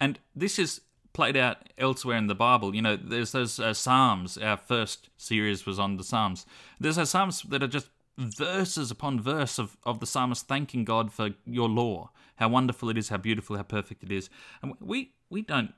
[0.00, 2.74] And this is played out elsewhere in the Bible.
[2.74, 4.38] You know, there's those uh, Psalms.
[4.38, 6.46] Our first series was on the Psalms.
[6.80, 11.12] There's those Psalms that are just verses upon verse of, of the psalmist thanking God
[11.12, 14.28] for your law, how wonderful it is, how beautiful, how perfect it is.
[14.62, 15.72] And we we don't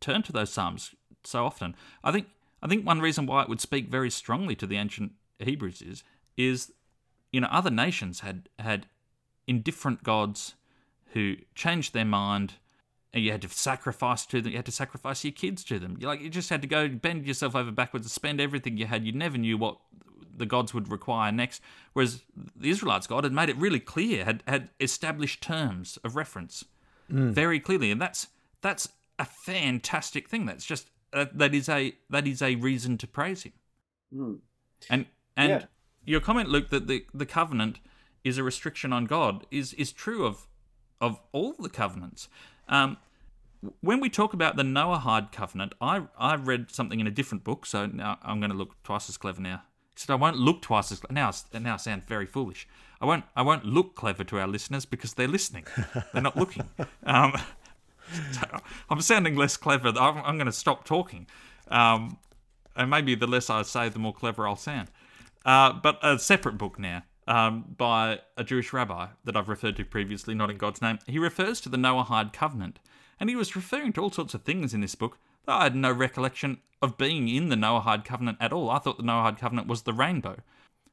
[0.00, 1.74] turn to those Psalms so often.
[2.02, 2.26] I think
[2.62, 6.02] I think one reason why it would speak very strongly to the ancient Hebrews is
[6.36, 6.72] is
[7.32, 8.86] you know other nations had had
[9.46, 10.54] indifferent gods
[11.12, 12.54] who changed their mind
[13.12, 15.96] and you had to sacrifice to them you had to sacrifice your kids to them.
[15.98, 18.86] You like you just had to go bend yourself over backwards and spend everything you
[18.86, 19.04] had.
[19.04, 19.78] You never knew what
[20.36, 21.60] the gods would require next
[21.94, 22.22] whereas
[22.54, 26.64] the israelites god had made it really clear had had established terms of reference
[27.08, 28.28] very clearly and that's
[28.60, 30.46] that's a fantastic thing.
[30.46, 33.52] That's just uh, that is a that is a reason to praise him.
[34.88, 35.64] And and Yeah.
[36.04, 37.80] your comment, Luke, that the, the covenant
[38.24, 40.46] is a restriction on God is is true of
[41.00, 42.28] of all the covenants.
[42.68, 42.98] Um,
[43.80, 47.66] when we talk about the Noahide covenant, I I read something in a different book,
[47.66, 49.62] so now I'm going to look twice as clever now.
[49.94, 51.32] Except I won't look twice as now.
[51.52, 52.68] Now I sound very foolish.
[53.00, 55.66] I won't I won't look clever to our listeners because they're listening.
[56.12, 56.68] They're not looking.
[57.04, 57.32] Um,
[58.32, 58.42] so
[58.90, 59.88] I'm sounding less clever.
[59.88, 61.26] I'm, I'm going to stop talking.
[61.68, 62.18] Um,
[62.76, 64.90] and maybe the less I say, the more clever I'll sound.
[65.44, 69.84] Uh, but a separate book now um, by a Jewish rabbi that I've referred to
[69.84, 70.98] previously, not in God's name.
[71.06, 72.80] He refers to the Noahide covenant,
[73.20, 75.76] and he was referring to all sorts of things in this book that I had
[75.76, 78.70] no recollection of being in the Noahide covenant at all.
[78.70, 80.38] I thought the Noahide covenant was the rainbow,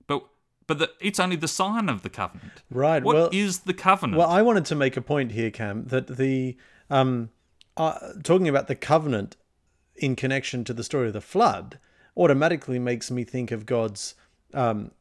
[0.08, 0.26] but
[0.68, 2.64] but the, it's only the sign of the covenant.
[2.70, 4.18] Right, What is well- the covenant?
[4.18, 6.58] Well, I wanted to make a point here, Cam, that the
[6.90, 7.30] um,
[7.78, 9.38] uh, talking about the covenant
[9.96, 11.80] in connection to the story of the flood
[12.18, 14.16] automatically makes me think of God's
[14.54, 14.92] um,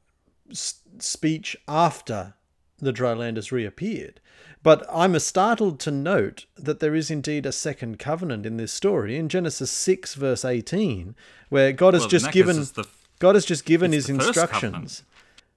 [0.51, 2.35] s- speech after
[2.79, 4.21] the dry land has reappeared.
[4.63, 9.17] But I'm startled to note that there is indeed a second covenant in this story
[9.17, 11.15] in Genesis 6, verse 18,
[11.51, 12.87] where God has Well, just given the-
[13.19, 15.03] God has just given his instructions.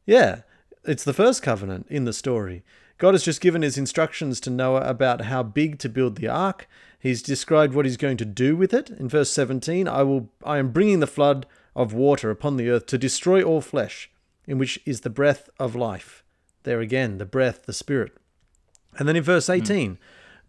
[0.05, 0.41] Yeah,
[0.85, 2.63] it's the first covenant in the story.
[2.97, 6.67] God has just given his instructions to Noah about how big to build the ark.
[6.99, 8.89] He's described what he's going to do with it.
[8.89, 11.45] In verse 17, I will I am bringing the flood
[11.75, 14.09] of water upon the earth to destroy all flesh,
[14.47, 16.23] in which is the breath of life.
[16.63, 18.17] There again, the breath, the spirit.
[18.97, 19.53] And then in verse hmm.
[19.53, 19.99] 18,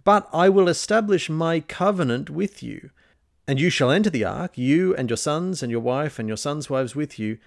[0.05, 2.91] but I will establish my covenant with you,
[3.47, 6.37] and you shall enter the ark, you and your sons and your wife and your
[6.37, 7.39] sons' wives with you,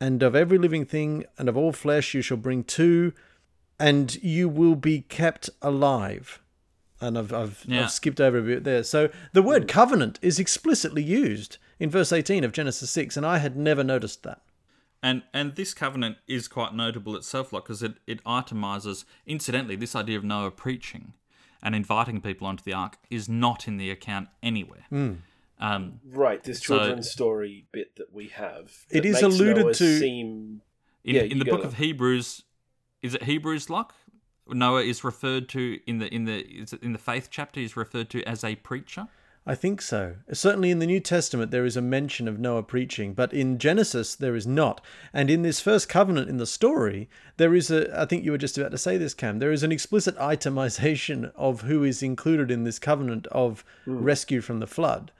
[0.00, 3.12] and of every living thing and of all flesh you shall bring two,
[3.78, 6.40] and you will be kept alive.
[7.00, 7.84] And I've, I've, Yeah.
[7.84, 8.82] I've skipped over a bit there.
[8.82, 9.68] So the word hmm.
[9.68, 14.22] covenant is explicitly used in verse 18 of Genesis 6, and I had never noticed
[14.24, 14.40] that.
[15.02, 19.04] And and this covenant is quite notable itself, like because it it itemizes.
[19.26, 21.12] Incidentally, this idea of Noah preaching
[21.62, 24.84] and inviting people onto the ark is not in the account anywhere.
[24.90, 25.12] Hmm.
[25.60, 28.86] Um, Right, this So- children's story bit that we have.
[28.90, 30.62] It that is alluded Noah to- Seem
[31.04, 31.66] in, Yeah, in the book on.
[31.66, 32.44] of Hebrews,
[33.02, 33.94] is it Hebrews, Luck,
[34.48, 37.76] Noah is referred to in the in the is it in the faith chapter is
[37.76, 39.08] referred to as a preacher.
[39.48, 40.16] I think so.
[40.30, 44.14] Certainly in the New Testament, there is a mention of Noah preaching, but in Genesis,
[44.14, 44.82] there is not.
[45.10, 47.08] And in this first covenant in the story,
[47.38, 49.62] there is a, I think you were just about to say this, Cam, there is
[49.62, 54.04] an explicit itemization of who is included in this covenant of mm.
[54.04, 55.12] rescue from the flood.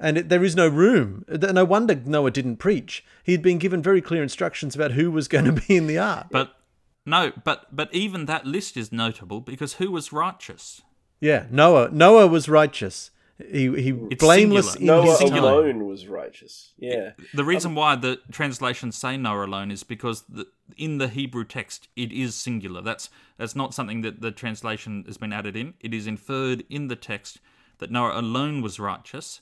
[0.00, 1.26] And it, there is no room.
[1.28, 3.04] No wonder Noah didn't preach.
[3.22, 6.28] He'd been given very clear instructions about who was going to be in the ark.
[6.30, 6.56] But
[7.04, 10.80] no, but but even that list is notable because who was righteous?
[11.20, 11.90] Yeah, Noah.
[11.92, 13.10] Noah was righteous.
[13.38, 14.80] He he It's blameless singular.
[14.80, 15.50] in Noah his singular.
[15.52, 16.72] alone was righteous.
[16.78, 17.12] Yeah.
[17.34, 21.88] The reason why the translations say Noah alone is because the, in the Hebrew text
[21.96, 22.80] it is singular.
[22.80, 25.74] That's that's not something that the translation has been added in.
[25.80, 27.40] It is inferred in the text
[27.78, 29.40] that Noah alone was righteous,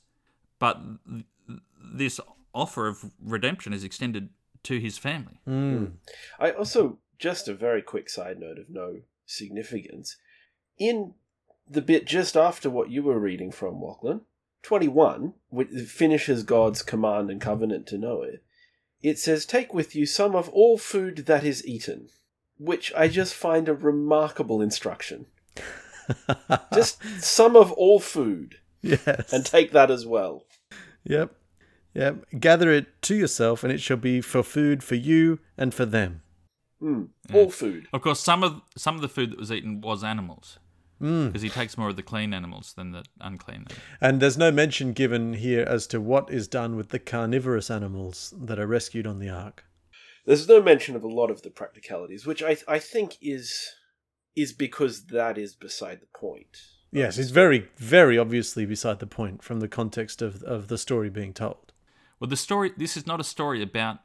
[0.58, 1.24] but th-
[1.94, 2.18] this
[2.54, 4.30] offer of redemption is extended
[4.62, 5.40] to his family.
[5.46, 5.92] Mm.
[6.38, 10.16] I also just a very quick side note of no significance.
[10.78, 11.14] In
[11.72, 14.22] the bit just after what you were reading from Lachlan,
[14.62, 18.38] twenty one, which finishes God's command and covenant to Noah.
[19.02, 22.08] It says, "Take with you some of all food that is eaten,"
[22.58, 25.26] which I just find a remarkable instruction.
[26.74, 29.32] Just some of all food, yes.
[29.32, 30.46] and take that as well.
[31.04, 31.34] Yep.
[31.94, 32.24] Yep.
[32.40, 36.22] Gather it to yourself, and it shall be for food for you and for them.
[36.82, 37.86] Mm, All food.
[37.92, 40.58] Of course, some of some of the food that was eaten was animals,
[41.02, 41.26] Mm.
[41.26, 43.66] because he takes more of the clean animals than the unclean.
[44.00, 48.32] And there's no mention given here as to what is done with the carnivorous animals
[48.40, 49.64] that are rescued on the ark.
[50.24, 53.74] There's no mention of a lot of the practicalities, which I I think is
[54.36, 56.56] is because that is beside the point.
[56.92, 61.08] Yes, it's very, very obviously beside the point from the context of, of the story
[61.08, 61.72] being told.
[62.20, 62.72] Well, the story.
[62.76, 63.98] This is not a story about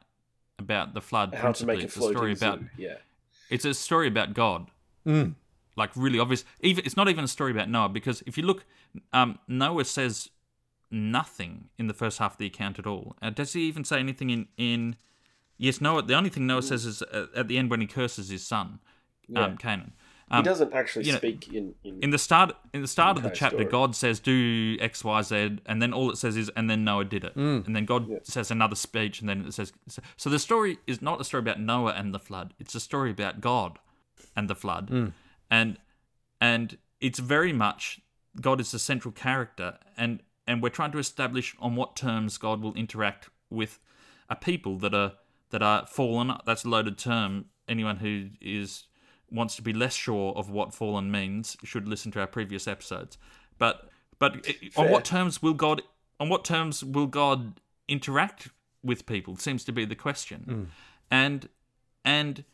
[0.58, 1.34] about the flood.
[1.34, 2.60] How to make a it's a story about.
[2.60, 2.68] zoo.
[2.76, 2.96] Yeah.
[3.50, 4.70] It's a story about God.
[5.06, 5.34] Mm.
[5.78, 6.44] Like really obvious.
[6.60, 8.64] Even it's not even a story about Noah because if you look,
[9.12, 10.28] um, Noah says
[10.90, 13.16] nothing in the first half of the account at all.
[13.22, 14.96] Uh, does he even say anything in in?
[15.56, 16.02] Yes, Noah.
[16.02, 18.78] The only thing Noah says is uh, at the end when he curses his son,
[19.28, 19.44] Yeah.
[19.44, 19.92] um, Canaan.
[20.30, 23.16] He Um, doesn't actually you know, speak in, in, in the start in the start
[23.16, 23.64] of the chapter, story.
[23.64, 27.06] God says do X Y Z, and then all it says is and then Noah
[27.06, 28.18] did it, and then God Yeah.
[28.24, 29.72] says another speech, and then it says
[30.16, 30.28] so.
[30.30, 33.40] The story is not a story about Noah and the flood; it's a story about
[33.40, 33.78] God
[34.36, 35.12] and the flood,
[35.50, 35.78] and
[36.40, 38.00] and it's very much
[38.40, 42.62] God is the central character, and and we're trying to establish on what terms God
[42.62, 43.78] will interact with
[44.30, 45.12] a people that are
[45.50, 46.32] that are fallen.
[46.46, 47.46] That's a loaded term.
[47.68, 48.84] Anyone who is
[49.30, 53.18] wants to be less sure of what fallen means should listen to our previous episodes.
[53.58, 55.82] But but i- on what terms will God
[56.20, 58.48] on what terms will God interact
[58.82, 60.40] with people seems to be the question.
[60.40, 60.64] Hmm.
[61.10, 61.48] And
[62.04, 62.44] and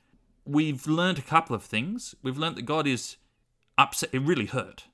[0.44, 2.14] we've learned a couple of things.
[2.22, 3.16] We've learned that God is
[3.78, 4.84] upset really hurt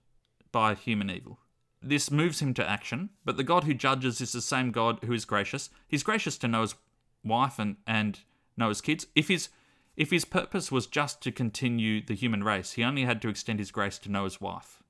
[0.52, 1.38] by human evil.
[1.82, 5.12] This moves him to action, but the God who judges is the same God who
[5.12, 5.70] is gracious.
[5.88, 6.74] He's gracious to Noah's
[7.24, 8.20] wife and, and
[8.56, 9.06] Noah's kids.
[9.14, 9.48] If his
[9.96, 13.58] if his purpose was just to continue the human race, he only had to extend
[13.58, 14.82] his grace to Noah's wife.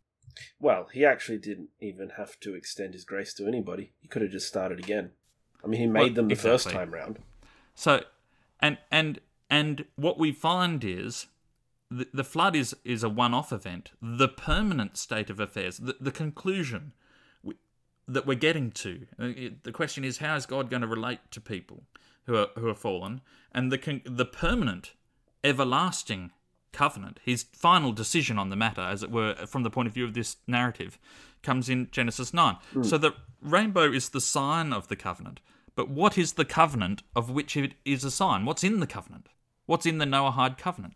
[0.61, 3.93] well, he actually didn't even have to extend his grace to anybody.
[4.01, 5.11] He could have just started again.
[5.65, 7.19] I mean, he made Well, them the first time round.
[7.75, 8.05] So,
[8.61, 9.21] and and
[9.51, 11.27] and what we find is
[11.91, 13.91] the, the flood is is a one-off event.
[14.01, 16.93] The permanent state of affairs, the, the conclusion
[17.43, 17.55] we,
[18.07, 19.07] that we're getting to.
[19.19, 19.29] uh,
[19.65, 21.83] The question is, how is God going to relate to people
[22.27, 23.21] who are who are fallen?
[23.53, 24.93] And the the permanent,
[25.43, 26.31] everlasting
[26.73, 30.05] covenant, his final decision on the matter, as it were, from the point of view
[30.05, 30.99] of this narrative,
[31.43, 32.57] comes in Genesis 9.
[32.83, 35.41] So the rainbow is the sign of the covenant.
[35.75, 38.45] But what is the covenant of which it is a sign?
[38.45, 39.29] What's in the covenant?
[39.71, 40.95] What's in the Noahide covenant?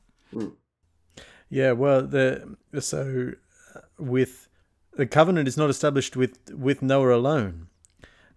[1.48, 3.34] Yeah, well, the so
[3.72, 4.48] uh, with
[4.94, 7.68] the covenant is not established with with Noah alone.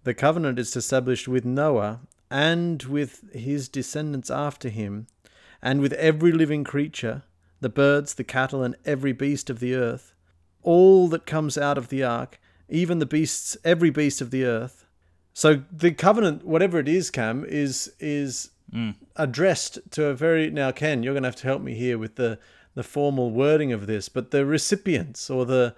[0.04, 5.08] The covenant is established with Noah and with his descendants after him,
[5.60, 7.24] and with every living creature,
[7.60, 10.14] the birds, the cattle, and every beast of the earth,
[10.62, 12.40] all that comes out of the ark,
[12.70, 14.86] even the beasts, every beast of the earth.
[15.34, 18.52] So the covenant, whatever it is, Cam, is is
[19.16, 22.16] addressed to a very now Ken, you're going to have to help me here with
[22.16, 22.40] the
[22.76, 25.76] the formal wording of this, but the recipients or the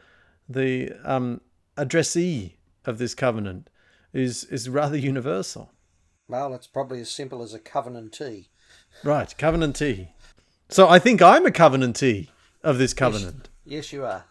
[0.48, 1.42] the um,
[1.78, 3.70] addressee of this covenant
[4.14, 5.72] is is rather universal.
[6.28, 8.50] Well, it's probably as simple as a covenantee.
[9.04, 10.10] Right, covenantee.
[10.70, 12.30] So I think I'm a covenantee
[12.64, 13.50] of this covenant.
[13.66, 14.26] Yes, you are.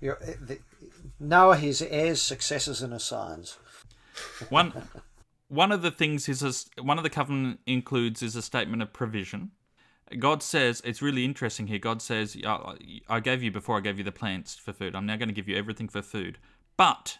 [0.00, 0.58] You're, uh, the,
[1.20, 3.58] Noah, his heirs, successors, and assigns.
[4.48, 4.72] One
[5.54, 8.92] one of the things is a, one of the covenant includes is a statement of
[8.92, 9.52] provision.
[10.18, 11.78] God says it's really interesting here.
[11.78, 14.94] God says, "I gave you before I gave you the plants for food.
[14.94, 16.38] I'm now going to give you everything for food,
[16.76, 17.18] but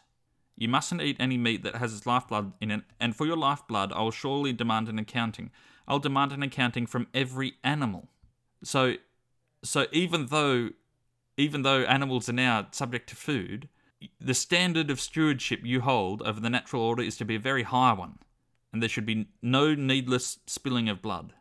[0.57, 2.83] you mustn't eat any meat that has its lifeblood in it.
[3.01, 5.51] And for your lifeblood, I will surely demand an accounting.
[5.89, 8.09] I'll demand an accounting from every animal.
[8.63, 8.95] So,
[9.63, 10.71] so even though,
[11.37, 13.69] even though animals are now subject to food,
[14.21, 17.65] the standard of stewardship you hold over the natural order is to be a very
[17.65, 18.19] high one,
[18.75, 21.33] and there should be no needless spilling of blood.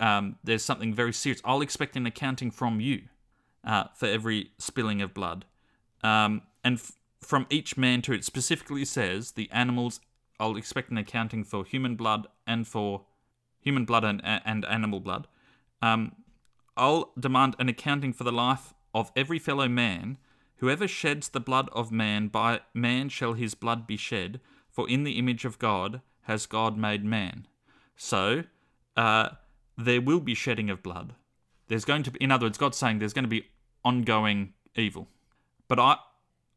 [0.00, 1.42] Um, there's something very serious.
[1.44, 3.02] I'll expect an accounting from you
[3.62, 5.44] uh, for every spilling of blood,
[6.02, 8.14] um, and f- from each man too.
[8.14, 10.00] It specifically says the animals.
[10.40, 13.02] I'll expect an accounting for human blood and for
[13.60, 15.28] human blood and, and animal blood.
[15.82, 16.16] Um,
[16.74, 20.16] I'll demand an accounting for the life of every fellow man.
[20.56, 25.04] Whoever sheds the blood of man, by man shall his blood be shed, for in
[25.04, 27.46] the image of God has God made man.
[27.96, 28.44] So,
[28.96, 29.30] uh,
[29.76, 31.14] there will be shedding of blood.
[31.68, 33.46] There's going to be, in other words, God's saying there's going to be
[33.84, 35.08] ongoing evil.
[35.68, 35.96] But I,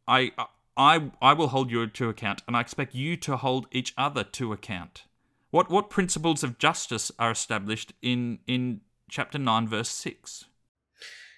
[0.08, 0.32] I,
[0.76, 4.24] I, I will hold you to account, and I expect you to hold each other
[4.24, 5.04] to account.
[5.52, 10.46] What what principles of justice are established in in chapter nine, verse six?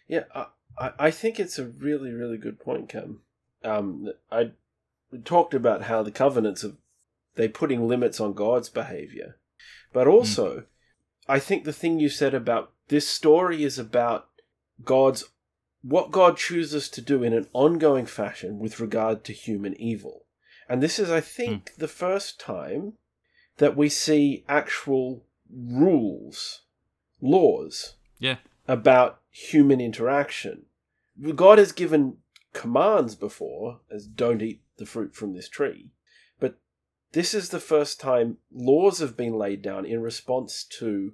[0.08, 3.22] Yeah, I, I think it's a really really good point, Cam.
[3.64, 4.54] Um, I
[5.24, 6.78] talked about how the covenants of
[7.38, 9.38] they're putting limits on God's behavior,
[9.94, 10.66] but also, mm.
[11.30, 14.28] I think the thing you said about this story is about
[14.84, 15.26] God's
[15.84, 20.26] what God chooses to do in an ongoing fashion with regard to human evil.
[20.68, 21.76] And this is, I think, mm.
[21.76, 22.94] the first time
[23.58, 26.64] that we see actual rules,
[27.22, 30.66] laws, yeah, about human interaction.
[31.36, 32.18] God has given
[32.54, 35.92] commands before, as don't eat the fruit from this tree,
[37.14, 41.14] this is the first time laws have been laid down in response to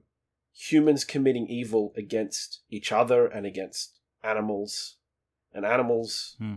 [0.53, 4.97] humans committing evil against each other and against animals
[5.53, 6.35] and animals.
[6.39, 6.55] Hmm.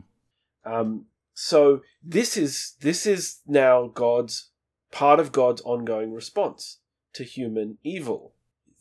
[0.65, 4.51] Um, so this is this is now God's
[4.91, 6.79] part of God's ongoing response
[7.15, 8.33] to human evil.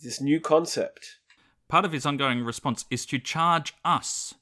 [0.01, 1.19] This new concept.
[1.67, 4.35] Part of his ongoing response is to charge us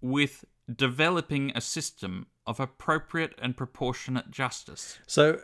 [0.00, 0.44] with
[0.74, 4.98] developing a system of appropriate and proportionate justice.
[5.06, 5.40] So,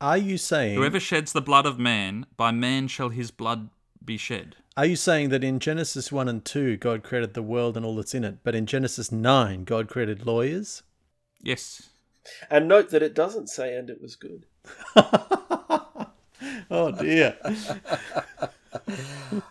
[0.00, 0.76] are you saying.
[0.76, 3.70] Whoever sheds the blood of man, by man shall his blood
[4.04, 4.56] be shed.
[4.76, 7.96] Are you saying that in Genesis 1 and 2, God created the world and all
[7.96, 10.82] that's in it, but in Genesis 9, God created lawyers?
[11.42, 11.90] Yes.
[12.50, 14.46] And note that it doesn't say, and it was good.
[16.70, 17.36] oh dear.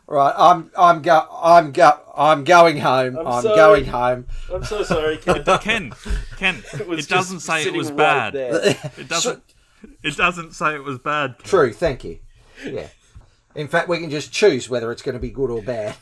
[0.07, 3.17] right, I'm I'm go I'm go I'm going home.
[3.17, 4.25] I'm, I'm going home.
[4.53, 5.43] I'm so sorry, Ken.
[5.43, 5.93] Ken,
[6.37, 8.35] Ken, it, it doesn't say it was bad.
[8.35, 9.43] it doesn't.
[10.03, 11.37] It doesn't say it was bad.
[11.39, 11.47] Ken.
[11.47, 11.73] True.
[11.73, 12.19] Thank you.
[12.65, 12.87] Yeah.
[13.55, 15.95] In fact, we can just choose whether it's going to be good or bad.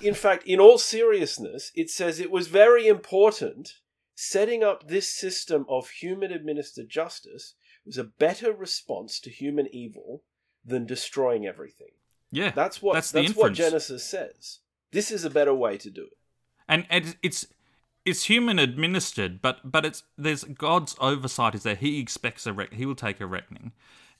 [0.00, 3.74] In fact, in all seriousness, it says it was very important
[4.14, 7.54] setting up this system of human administered justice
[7.84, 10.22] was a better response to human evil
[10.64, 11.88] than destroying everything.
[12.30, 14.60] Yeah, that's what that's, that's what Genesis says.
[14.92, 16.18] This is a better way to do it.
[16.68, 17.46] And, and it's
[18.04, 21.74] it's human administered, but but it's there's God's oversight is there.
[21.74, 23.72] He expects a he will take a reckoning,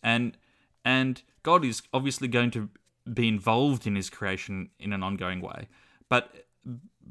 [0.02, 0.36] and
[0.84, 2.68] and God is obviously going to
[3.12, 5.68] be involved in His creation in an ongoing way.
[6.08, 6.46] But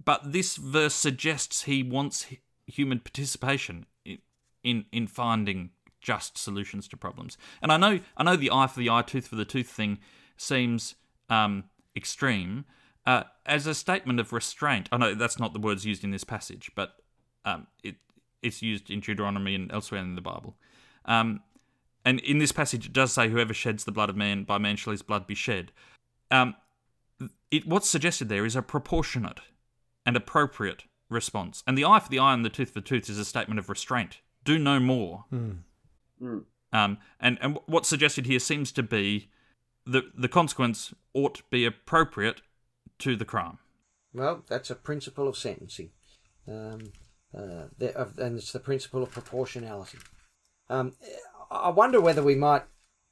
[0.05, 2.27] but this verse suggests He wants
[2.65, 4.19] human participation in
[4.63, 7.37] in, in finding just solutions to problems.
[7.61, 9.99] And I know I know the eye for the eye, tooth for the tooth thing
[10.37, 10.95] seems
[11.29, 11.65] um,
[11.95, 12.65] extreme.
[13.05, 16.23] Uh, as a statement of restraint, I know that's not the words used in this
[16.23, 16.95] passage, but
[17.45, 17.95] um, it
[18.41, 20.55] it's used in Deuteronomy and elsewhere in the Bible.
[21.05, 21.41] Um,
[22.03, 24.75] and in this passage, it does say, "Whoever sheds the blood of man, by man
[24.75, 25.71] shall his blood be shed."
[26.29, 26.55] Um,
[27.49, 29.39] it, what's suggested there is a proportionate
[30.05, 33.09] and appropriate response, and the eye for the eye and the tooth for the tooth
[33.09, 34.19] is a statement of restraint.
[34.43, 35.25] Do no more.
[35.33, 35.57] Mm.
[36.21, 36.43] Mm.
[36.73, 39.29] Um, and and what's suggested here seems to be
[39.85, 42.41] the the consequence ought to be appropriate
[43.01, 43.57] to the crime.
[44.13, 45.91] Well, that's a principle of sentencing,
[46.47, 46.91] um,
[47.35, 49.97] uh, and it's the principle of proportionality.
[50.69, 50.93] Um,
[51.49, 52.63] I wonder whether we might,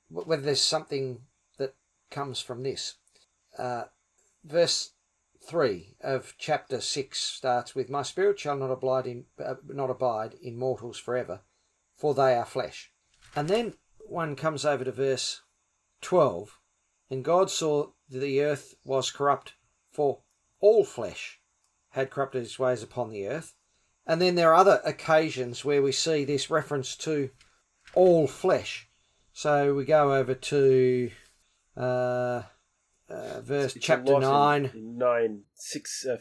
[0.10, 1.22] whether there's something
[1.58, 1.76] that
[2.12, 2.96] comes from this.
[3.58, 3.84] Uh,
[4.44, 4.92] verse
[5.42, 10.34] three of chapter six starts with, "My spirit shall not abide in uh, not abide
[10.42, 11.42] in mortals forever,
[11.96, 12.92] for they are flesh."
[13.36, 15.42] And then one comes over to verse
[16.02, 16.60] 12
[17.10, 19.54] and God saw that the earth was corrupt,
[19.92, 20.20] for
[20.60, 21.40] all flesh
[21.90, 23.56] had corrupted its ways upon the earth.
[24.06, 27.30] And then there are other occasions where we see this reference to
[27.94, 28.88] all flesh.
[29.34, 31.12] So we go over to
[31.78, 32.44] uh,
[33.10, 34.72] uh, verse It's chapter in- nine.
[34.74, 36.18] in nine, six, uh,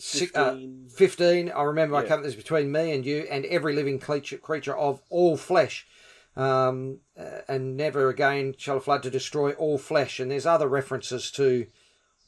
[0.00, 0.88] Six, uh, 15.
[0.96, 2.08] 15 i remember i Yeah.
[2.08, 5.88] covered this between me and you and every living creature, creature of all flesh
[6.36, 10.68] um, uh, and never again shall a flood to destroy all flesh and there's other
[10.68, 11.66] references to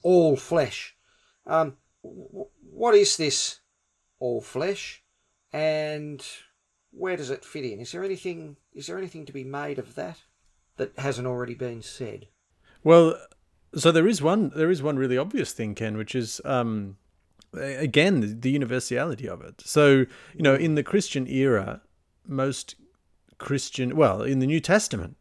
[0.02, 0.96] all flesh.
[1.46, 3.60] Um, what is this
[4.18, 5.02] all flesh?
[5.52, 6.24] And
[6.92, 7.80] where does it fit in?
[7.80, 10.18] Is there anything is there anything to be made of that
[10.76, 12.28] that hasn't already been said?
[12.82, 13.18] Well,
[13.74, 16.96] so there is one there is one really obvious thing, Ken, which is um,
[17.52, 19.60] again the, the universality of it.
[19.64, 21.82] So you know, in the Christian era,
[22.26, 22.76] most
[23.38, 25.16] Christian well in the New Testament,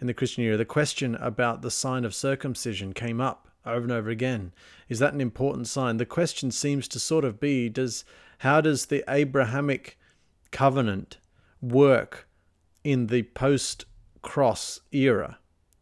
[0.00, 3.92] in the Christian era, the question about the sign of circumcision came up over and
[3.92, 4.52] over again.
[4.88, 5.96] Is that an important sign?
[5.96, 8.04] The question seems to sort of be: Does
[8.38, 9.98] how does the Abrahamic
[10.50, 11.18] covenant
[11.60, 12.28] work
[12.84, 15.38] in the post-cross era?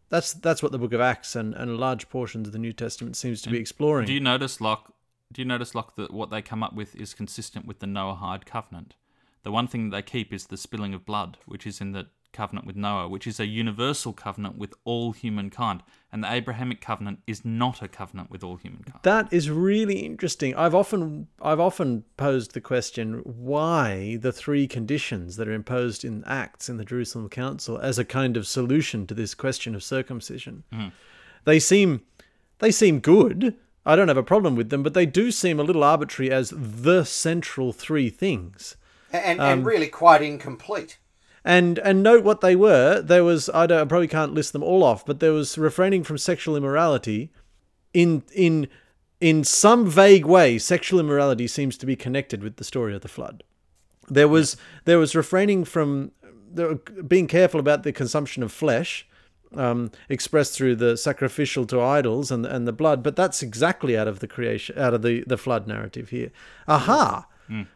[0.09, 3.17] That's that's what the Book of Acts and, and large portions of the New Testament
[3.17, 4.07] seems to be exploring.
[4.07, 4.93] Do you notice, Locke?
[5.33, 8.45] Do you notice, Locke, that what they come up with is consistent with the Noahide
[8.45, 8.95] covenant?
[9.43, 12.07] The one thing that they keep is the spilling of blood, which is in the
[12.35, 15.83] covenant with Noah, which is a universal covenant with all humankind,
[16.13, 19.01] and the Abrahamic covenant is not a covenant with all humankind.
[19.05, 20.55] that is really interesting.
[20.55, 26.23] I've often I've often posed the question why the three conditions that are imposed in
[26.27, 30.65] Acts in the Jerusalem Council as a kind of solution to this question of circumcision.
[31.45, 32.03] They seem
[32.59, 33.57] they seem good.
[33.87, 36.53] I don't have a problem with them, but they do seem a little arbitrary as
[36.57, 38.77] the central three things.
[39.13, 40.99] and, Um, and really quite incomplete
[41.45, 43.03] And and note what they were.
[43.03, 46.03] There was I, don't, I probably can't list them all off, but there was refraining
[46.03, 47.31] from sexual immorality.
[47.93, 48.69] In in
[49.21, 53.09] in some vague way, sexual immorality seems to be connected with the story of the
[53.09, 53.45] flood.
[54.09, 56.13] There was there was refraining from
[57.07, 59.07] being careful about the consumption of flesh,
[59.55, 63.03] um, expressed through the sacrificial to idols and and the blood.
[63.03, 66.31] But that's exactly out of the creation out of the the flood narrative here.
[66.69, 67.27] Aha.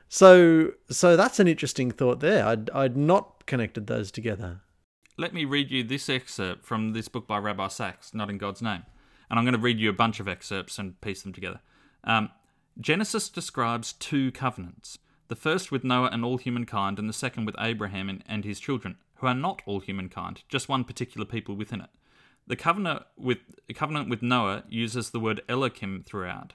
[0.09, 2.47] So so that's an interesting thought there.
[2.47, 4.61] I'd I'd not connected those together.
[5.17, 8.63] Let me read you this excerpt from this book by Rabbi Sacks, Not in God's
[8.63, 8.85] Name.
[9.29, 11.61] And I'm going to read you a bunch of excerpts and piece them together.
[12.05, 12.31] Um,
[12.81, 17.55] Genesis describes two covenants the first with Noah and all humankind, and the second with
[17.59, 21.91] Abraham and, his children, who are not all humankind, just one particular people within it.
[22.47, 26.55] The covenant with, the covenant with Noah uses the word Elohim throughout,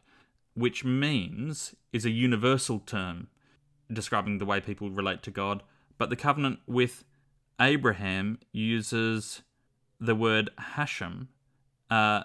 [0.56, 3.28] which means is a universal term
[3.92, 5.62] describing the way people relate to God.
[5.98, 7.04] But the covenant with
[7.60, 9.42] Abraham uses
[10.00, 11.30] the word Hashem,
[11.90, 12.24] uh,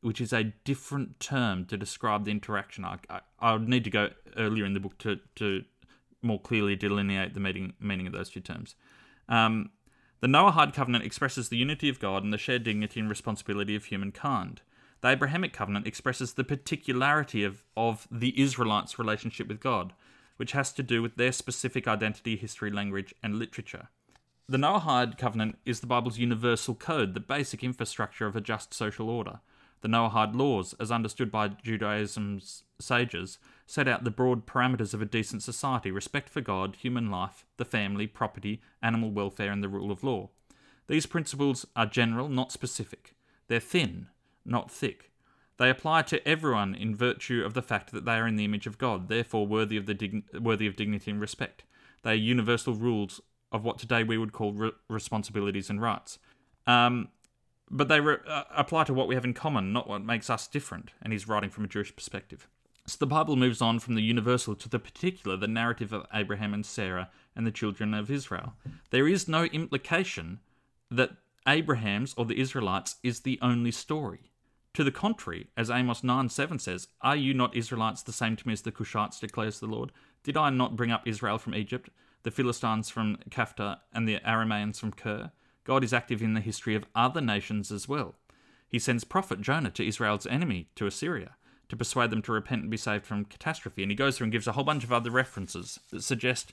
[0.00, 2.84] which is a different term to describe the interaction.
[2.84, 5.64] I, I, I need to go earlier in the book to, to
[6.22, 8.74] more clearly delineate the meaning, meaning of those two terms.
[9.28, 9.70] Um,
[10.20, 13.86] the Noahide covenant expresses the unity of God and the shared dignity and responsibility of
[13.86, 14.62] humankind.
[15.02, 19.92] The Abrahamic covenant expresses the particularity of, of the Israelites' relationship with God,
[20.36, 23.88] which has to do with their specific identity, history, language, and literature.
[24.48, 29.10] The Noahide covenant is the Bible's universal code, the basic infrastructure of a just social
[29.10, 29.40] order.
[29.80, 35.06] The Noahide laws, as understood by Judaism's sages, set out the broad parameters of a
[35.06, 39.90] decent society respect for God, human life, the family, property, animal welfare, and the rule
[39.90, 40.30] of law.
[40.86, 43.14] These principles are general, not specific.
[43.48, 44.06] They're thin,
[44.44, 45.10] not thick.
[45.58, 48.66] They apply to everyone in virtue of the fact that they are in the image
[48.66, 51.64] of God, therefore worthy of the dign- worthy of dignity and respect.
[52.02, 53.20] They are universal rules
[53.52, 56.18] of what today we would call re- responsibilities and rights.
[56.66, 57.08] Um,
[57.70, 60.46] but they re- uh, apply to what we have in common, not what makes us
[60.46, 60.92] different.
[61.02, 62.48] And he's writing from a Jewish perspective.
[62.86, 66.54] So the Bible moves on from the universal to the particular, the narrative of Abraham
[66.54, 68.54] and Sarah and the children of Israel.
[68.90, 70.38] There is no implication
[70.90, 71.10] that
[71.48, 74.30] Abraham's or the Israelites is the only story.
[74.76, 78.46] To the contrary, as Amos 9 7 says, Are you not Israelites the same to
[78.46, 79.90] me as the Cushites, declares the Lord?
[80.22, 81.88] Did I not bring up Israel from Egypt,
[82.24, 85.32] the Philistines from Caphtor, and the Aramaeans from Kir?
[85.64, 88.16] God is active in the history of other nations as well.
[88.68, 91.36] He sends prophet Jonah to Israel's enemy, to Assyria,
[91.70, 93.80] to persuade them to repent and be saved from catastrophe.
[93.80, 96.52] And he goes through and gives a whole bunch of other references that suggest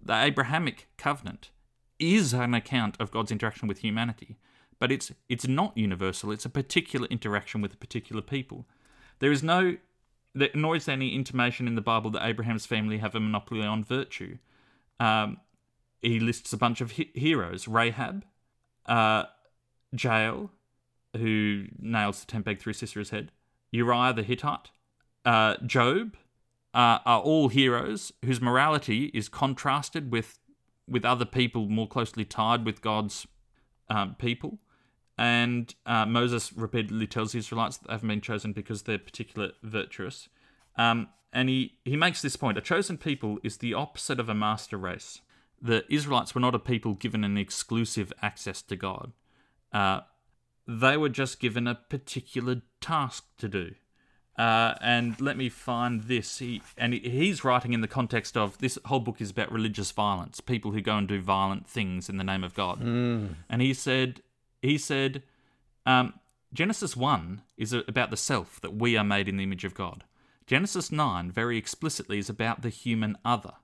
[0.00, 1.50] the Abrahamic covenant
[1.98, 4.36] is an account of God's interaction with humanity,
[4.84, 6.30] but it's it's not universal.
[6.30, 8.66] It's a particular interaction with a particular people.
[9.18, 9.78] There is no
[10.34, 13.62] there nor is there any intimation in the Bible that Abraham's family have a monopoly
[13.62, 14.36] on virtue.
[15.00, 15.38] Um,
[16.02, 18.26] he lists a bunch of he- heroes: Rahab,
[18.84, 19.22] uh,
[19.98, 20.50] Jael,
[21.16, 23.32] who nails the tent peg through Sisera's head,
[23.70, 24.70] Uriah the Hittite,
[25.24, 26.14] uh, Job,
[26.74, 30.40] uh, are all heroes whose morality is contrasted with
[30.86, 33.26] with other people more closely tied with God's
[33.88, 34.58] um, people.
[35.16, 39.54] And uh, Moses repeatedly tells the Israelites that they haven't been chosen because they're particularly
[39.62, 40.28] virtuous.
[40.76, 44.34] Um, and he, he makes this point a chosen people is the opposite of a
[44.34, 45.20] master race.
[45.60, 49.12] The Israelites were not a people given an exclusive access to God.
[49.72, 50.00] Uh,
[50.66, 53.74] they were just given a particular task to do.
[54.36, 56.38] Uh, and let me find this.
[56.38, 60.40] He and he's writing in the context of this whole book is about religious violence,
[60.40, 62.80] people who go and do violent things in the name of God.
[62.80, 63.36] Mm.
[63.48, 64.22] And he said,
[64.64, 65.22] he said,
[65.86, 66.14] um,
[66.52, 70.04] Genesis one is about the self that we are made in the image of God.
[70.46, 73.54] Genesis nine very explicitly is about the human other,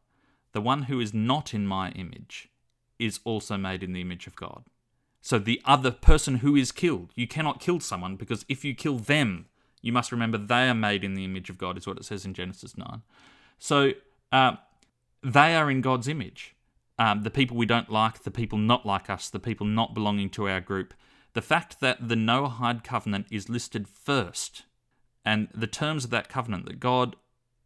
[0.52, 2.48] the one who is not in my image,
[2.98, 4.64] is also made in the image of God.
[5.20, 8.96] So the other person who is killed, you cannot kill someone because if you kill
[8.96, 9.46] them,
[9.82, 12.24] you must remember they are made in the image of God, is what it says
[12.24, 13.02] in Genesis 9.
[13.58, 13.92] So
[14.32, 14.52] uh,
[15.22, 16.54] they are in God's image.
[17.00, 20.28] Um, the people we don't like, the people not like us, the people not belonging
[20.30, 20.92] to our group.
[21.32, 24.64] The fact that the Noahide covenant is listed first,
[25.24, 27.16] and the terms of that covenant that God,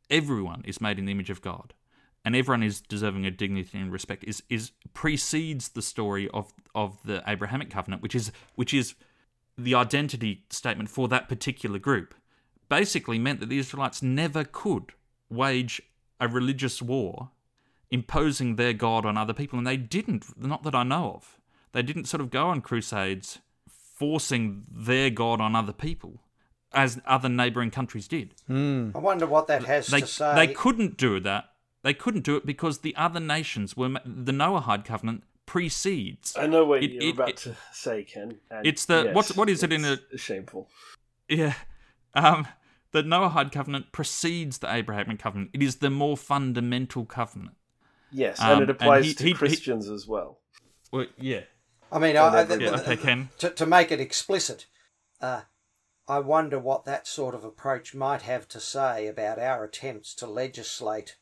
[0.09, 1.75] everyone is made in the image of God,
[2.25, 6.99] and everyone is deserving of dignity and respect, is is precedes the story of of
[7.05, 8.95] the Abrahamic covenant, which is which is
[9.59, 12.15] the identity statement for that particular group
[12.69, 14.93] basically meant that the Israelites never could
[15.29, 15.83] wage
[16.21, 17.31] a religious war
[17.95, 19.57] imposing their God on other people.
[19.59, 21.39] And they didn't, not that I know of.
[21.73, 23.39] They didn't sort of go on crusades
[23.69, 26.21] forcing their God on other people
[26.73, 28.35] as other neighbouring countries did.
[28.49, 28.91] Hmm.
[28.95, 30.35] I wonder what that has They, to say.
[30.35, 31.51] they couldn't do that.
[31.83, 36.35] They couldn't do it because the other nations were, the Noahide covenant precedes.
[36.37, 38.41] I know what It- you're it- about it- to say, Ken.
[38.51, 40.69] and It's the- yes, what- what is it in a Shameful.
[41.29, 41.55] Yeah.
[42.15, 42.49] Um,
[42.91, 45.51] the Noahide covenant precedes the Abrahamic covenant.
[45.53, 47.55] It is the more fundamental covenant.
[48.17, 50.41] Yes, Um, and it and applies he- to he- he- Christians as well.
[50.93, 51.41] Well, yeah.
[51.91, 53.29] I mean, I, I, every- Yeah, okay, Ken.
[53.39, 54.67] to, to make it explicit,
[55.21, 55.43] uh,
[56.07, 60.27] I wonder what that sort of approach might have to say about our attempts to
[60.27, 61.17] legislate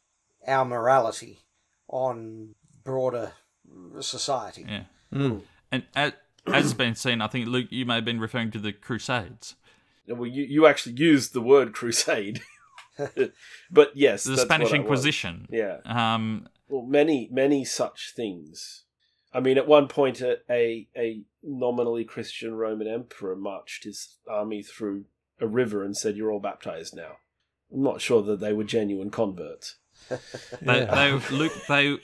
[0.47, 1.41] our morality
[1.89, 3.33] on broader
[4.01, 4.67] society.
[4.69, 4.85] Yeah.
[5.13, 5.39] Hmm.
[5.71, 6.13] And as,
[6.47, 9.55] as has been seen, I think, Luke, you may have been referring to the Crusades.
[10.09, 12.43] Well, you, you actually used the word crusade.
[13.71, 14.85] but yes, The that's Spanish what I was.
[14.85, 15.47] Inquisition.
[15.51, 15.79] Yeah.
[15.85, 18.85] Um, Well, many, many such things.
[19.31, 24.63] I mean, at one point, a, a, a nominally Christian Roman emperor marched his army
[24.63, 25.05] through
[25.39, 27.17] a river and said, You're all baptized now.
[27.71, 29.77] I'm not sure that they were genuine converts.
[30.09, 30.17] they,
[30.63, 31.19] Yeah.
[31.21, 31.99] they, Luke, they,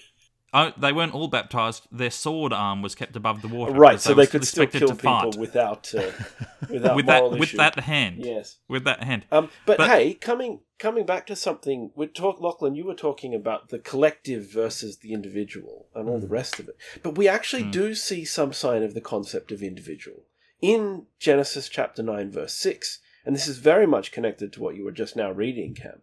[0.55, 1.87] oh, they weren't all baptized.
[1.93, 3.73] Their sword arm was kept above the water.
[3.73, 6.11] right, so they could still kill people fight without, uh,
[6.71, 8.25] without with that moral with that hand.
[8.25, 8.57] Yes.
[8.69, 9.25] With that hand.
[9.31, 12.75] Um, but, But- hey, coming coming back to something, we talk, Lachlan.
[12.77, 16.77] You were talking about the collective versus the individual and all the rest of it.
[17.03, 17.73] But we actually Mm.
[17.73, 20.25] do see some sign of the concept of individual
[20.61, 24.85] in Genesis chapter nine, verse six, and this is very much connected to what you
[24.85, 26.03] were just now reading, Cam.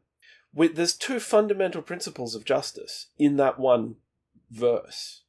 [0.54, 3.96] With, there's two fundamental principles of justice in that one
[4.52, 5.22] verse,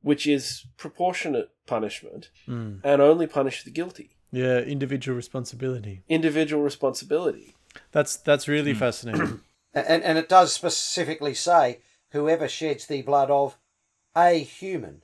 [0.00, 2.76] which is proportionate punishment Hmm.
[2.84, 4.16] and only punish the guilty.
[4.30, 6.02] Yeah, individual responsibility.
[6.08, 7.54] Individual responsibility.
[7.92, 9.40] That's that's really fascinating.
[9.74, 11.78] And, and it does specifically say,
[12.10, 13.56] whoever sheds the blood of
[14.14, 15.02] a human,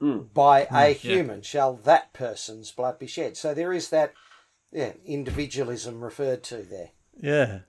[0.00, 0.32] Mm.
[0.32, 0.94] by a yeah.
[0.94, 3.36] human shall that person's blood be shed.
[3.36, 4.14] So there is that
[4.72, 6.90] yeah, individualism referred to there.
[7.20, 7.60] Yeah.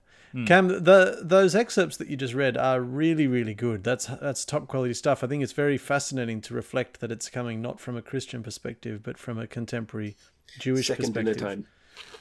[0.46, 3.82] Cam, the those excerpts that you just read are really, really good.
[3.82, 5.24] That's that's top quality stuff.
[5.24, 9.02] I think it's very fascinating to reflect that it's coming not from a Christian perspective,
[9.02, 10.16] but from a contemporary
[10.58, 11.66] Jewish Second dinner perspective.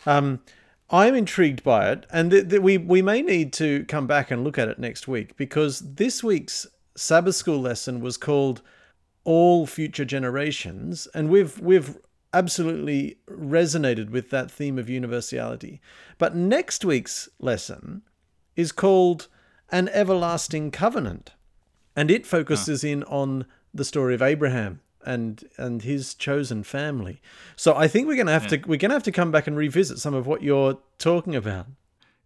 [0.05, 0.15] time.
[0.15, 0.39] Um,
[0.89, 4.43] I'm intrigued by it, and th- th- we we may need to come back and
[4.43, 8.61] look at it next week because this week's Sabbath school lesson was called
[9.25, 11.97] "All Future Generations," and we've we've
[12.33, 15.81] absolutely resonated with that theme of universality.
[16.17, 18.03] But next week's lesson
[18.55, 19.27] is called
[19.71, 21.33] "An Everlasting Covenant,"
[21.95, 27.21] and it focuses in on the story of Abraham and and his chosen family.
[27.55, 29.99] So I think we're gonna have to we're gonna have to come back and revisit
[29.99, 31.67] some of what you're talking about.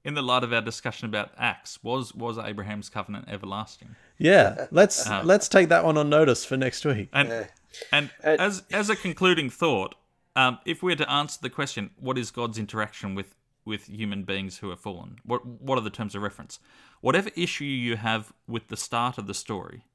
[0.04, 3.96] In the light of our discussion about Acts, was was Abraham's covenant everlasting?
[4.18, 7.10] Yeah, let's Uh, let's take that one on notice for next week.
[7.14, 7.48] And Yeah.
[7.92, 9.96] And Uh, as as a concluding thought,
[10.36, 14.24] um, if we were to answer the question, what is God's interaction with with human
[14.24, 15.20] beings who are fallen?
[15.24, 16.60] What what are the terms of reference?
[17.02, 19.86] Whatever issue you have with the start of the story,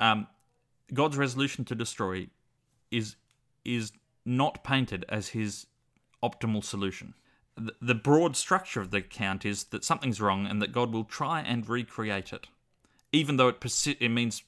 [0.00, 0.26] um,
[0.92, 2.28] God's resolution to destroy
[2.90, 3.16] is
[3.64, 3.92] is
[4.24, 5.66] not painted as his
[6.22, 7.14] optimal solution.
[7.56, 11.04] The, the broad structure of the account is that something's wrong and that God will
[11.04, 12.46] try and recreate it,
[13.12, 14.42] even though it persi- it means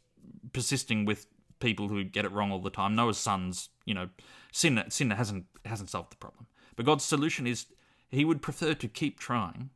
[0.52, 1.26] persisting with
[1.60, 2.94] people who get it wrong all the time.
[2.94, 4.08] Noah's sons you know,
[4.52, 6.46] sin sin hasn't hasn't solved the problem.
[6.76, 7.66] But God's solution is
[8.10, 9.70] He would prefer to keep trying,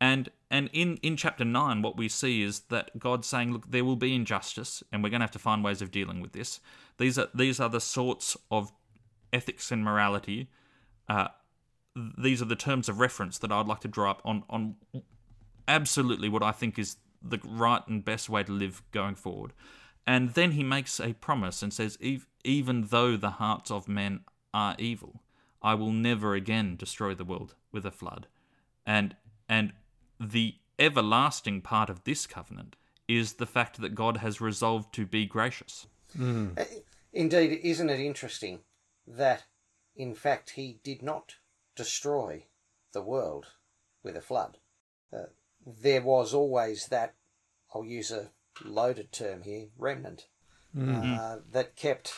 [0.00, 3.84] and and in in chapter nine, what we see is that God's saying, look, there
[3.84, 6.60] will be injustice, and we're going to have to find ways of dealing with this.
[6.98, 8.72] These are these are the sorts of
[9.32, 10.48] ethics and morality.
[11.08, 11.28] Uh,
[12.18, 14.76] these are the terms of reference that I'd like to draw up on on
[15.68, 19.52] absolutely what I think is the right and best way to live going forward.
[20.06, 21.98] And then he makes a promise and says,
[22.44, 24.20] Even though the hearts of men
[24.52, 25.22] are evil,
[25.62, 28.26] I will never again destroy the world with a flood.
[28.86, 29.16] And
[29.48, 29.72] and
[30.20, 32.76] the everlasting part of this covenant
[33.08, 35.86] is the fact that God has resolved to be gracious.
[36.16, 36.82] Mm.
[37.12, 38.60] Indeed, isn't it interesting
[39.06, 39.44] that,
[39.94, 41.36] in fact, he did not
[41.76, 42.44] destroy
[42.92, 43.46] the world
[44.02, 44.58] with a flood?
[45.12, 45.26] Uh,
[45.66, 47.14] there was always that,
[47.74, 48.30] I'll use a
[48.62, 50.26] loaded term here, remnant,
[50.76, 51.14] Mm-hmm.
[51.14, 52.12] uh, that kept,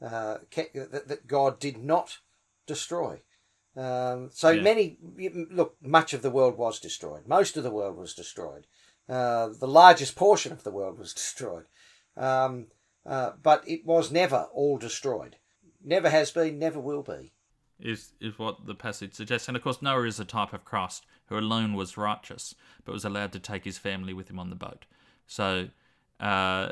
[0.00, 2.18] uh, kept that, that God did not
[2.66, 3.22] destroy.
[3.76, 4.62] Um, so Yeah.
[4.62, 4.98] many,
[5.50, 7.26] look, much of the world was destroyed.
[7.26, 8.66] Most of the world was destroyed.
[9.08, 11.66] Uh, the largest portion of the world was destroyed.
[12.16, 12.68] Um,
[13.04, 15.36] uh, but it was never all destroyed.
[15.84, 17.32] Never has been, never will be.
[17.80, 19.48] is is what the passage suggests.
[19.48, 22.54] And of course, Noah is a type of Christ who alone was righteous,
[22.84, 24.84] but was allowed to take his family with him on the boat.
[25.28, 25.68] So,
[26.18, 26.70] uh,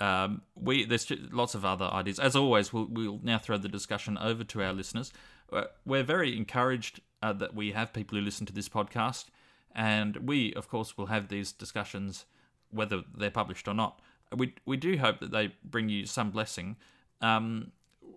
[0.00, 2.20] um, we there's lots of other ideas.
[2.20, 5.12] As always, we'll, we'll now throw the discussion over to our listeners.
[5.52, 9.26] Uh, We're very encouraged uh, that we have people who listen to this podcast,
[9.74, 12.26] and we, of course, will have these discussions
[12.70, 14.00] whether they're published or not.
[14.36, 16.76] We we do hope that they bring you some blessing.
[17.20, 17.72] Um,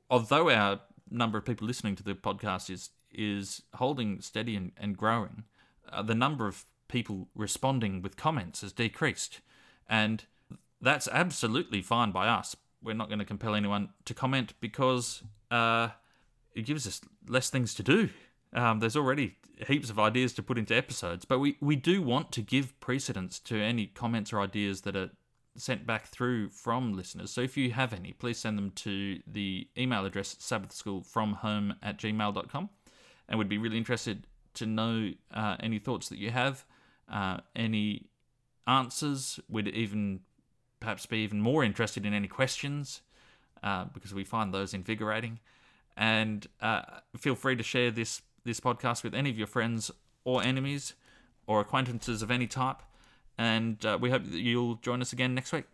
[0.09, 4.95] although our number of people listening to the podcast is is holding steady and, and
[4.95, 5.45] growing,
[5.89, 9.39] uh, the number of people responding with comments has decreased,
[9.89, 10.23] and
[10.81, 12.55] that's absolutely fine by us.
[12.83, 15.89] We're not going to compel anyone to comment because uh,
[16.55, 18.09] it gives us less things to do.
[18.53, 22.31] Um, there's already heaps of ideas to put into episodes, but we, we do want
[22.31, 25.11] to give precedence to any comments or ideas that are
[25.55, 27.31] sent back through from listeners.
[27.31, 32.69] So if you have any, please send them to the email address sabbathschoolfromhome at gmail.com.
[33.29, 36.65] And we'd be really interested to know uh, any thoughts that you have,
[37.11, 38.09] uh, any
[38.67, 39.39] answers.
[39.49, 40.21] We'd even
[40.79, 43.01] perhaps be even more interested in any questions
[43.63, 45.39] uh, because we find those invigorating.
[45.95, 46.81] And uh,
[47.17, 49.91] feel free to share this this podcast with any of your friends
[50.23, 50.95] or enemies
[51.45, 52.81] or acquaintances of any type.
[53.37, 55.65] And uh, we hope that you'll join us again next week.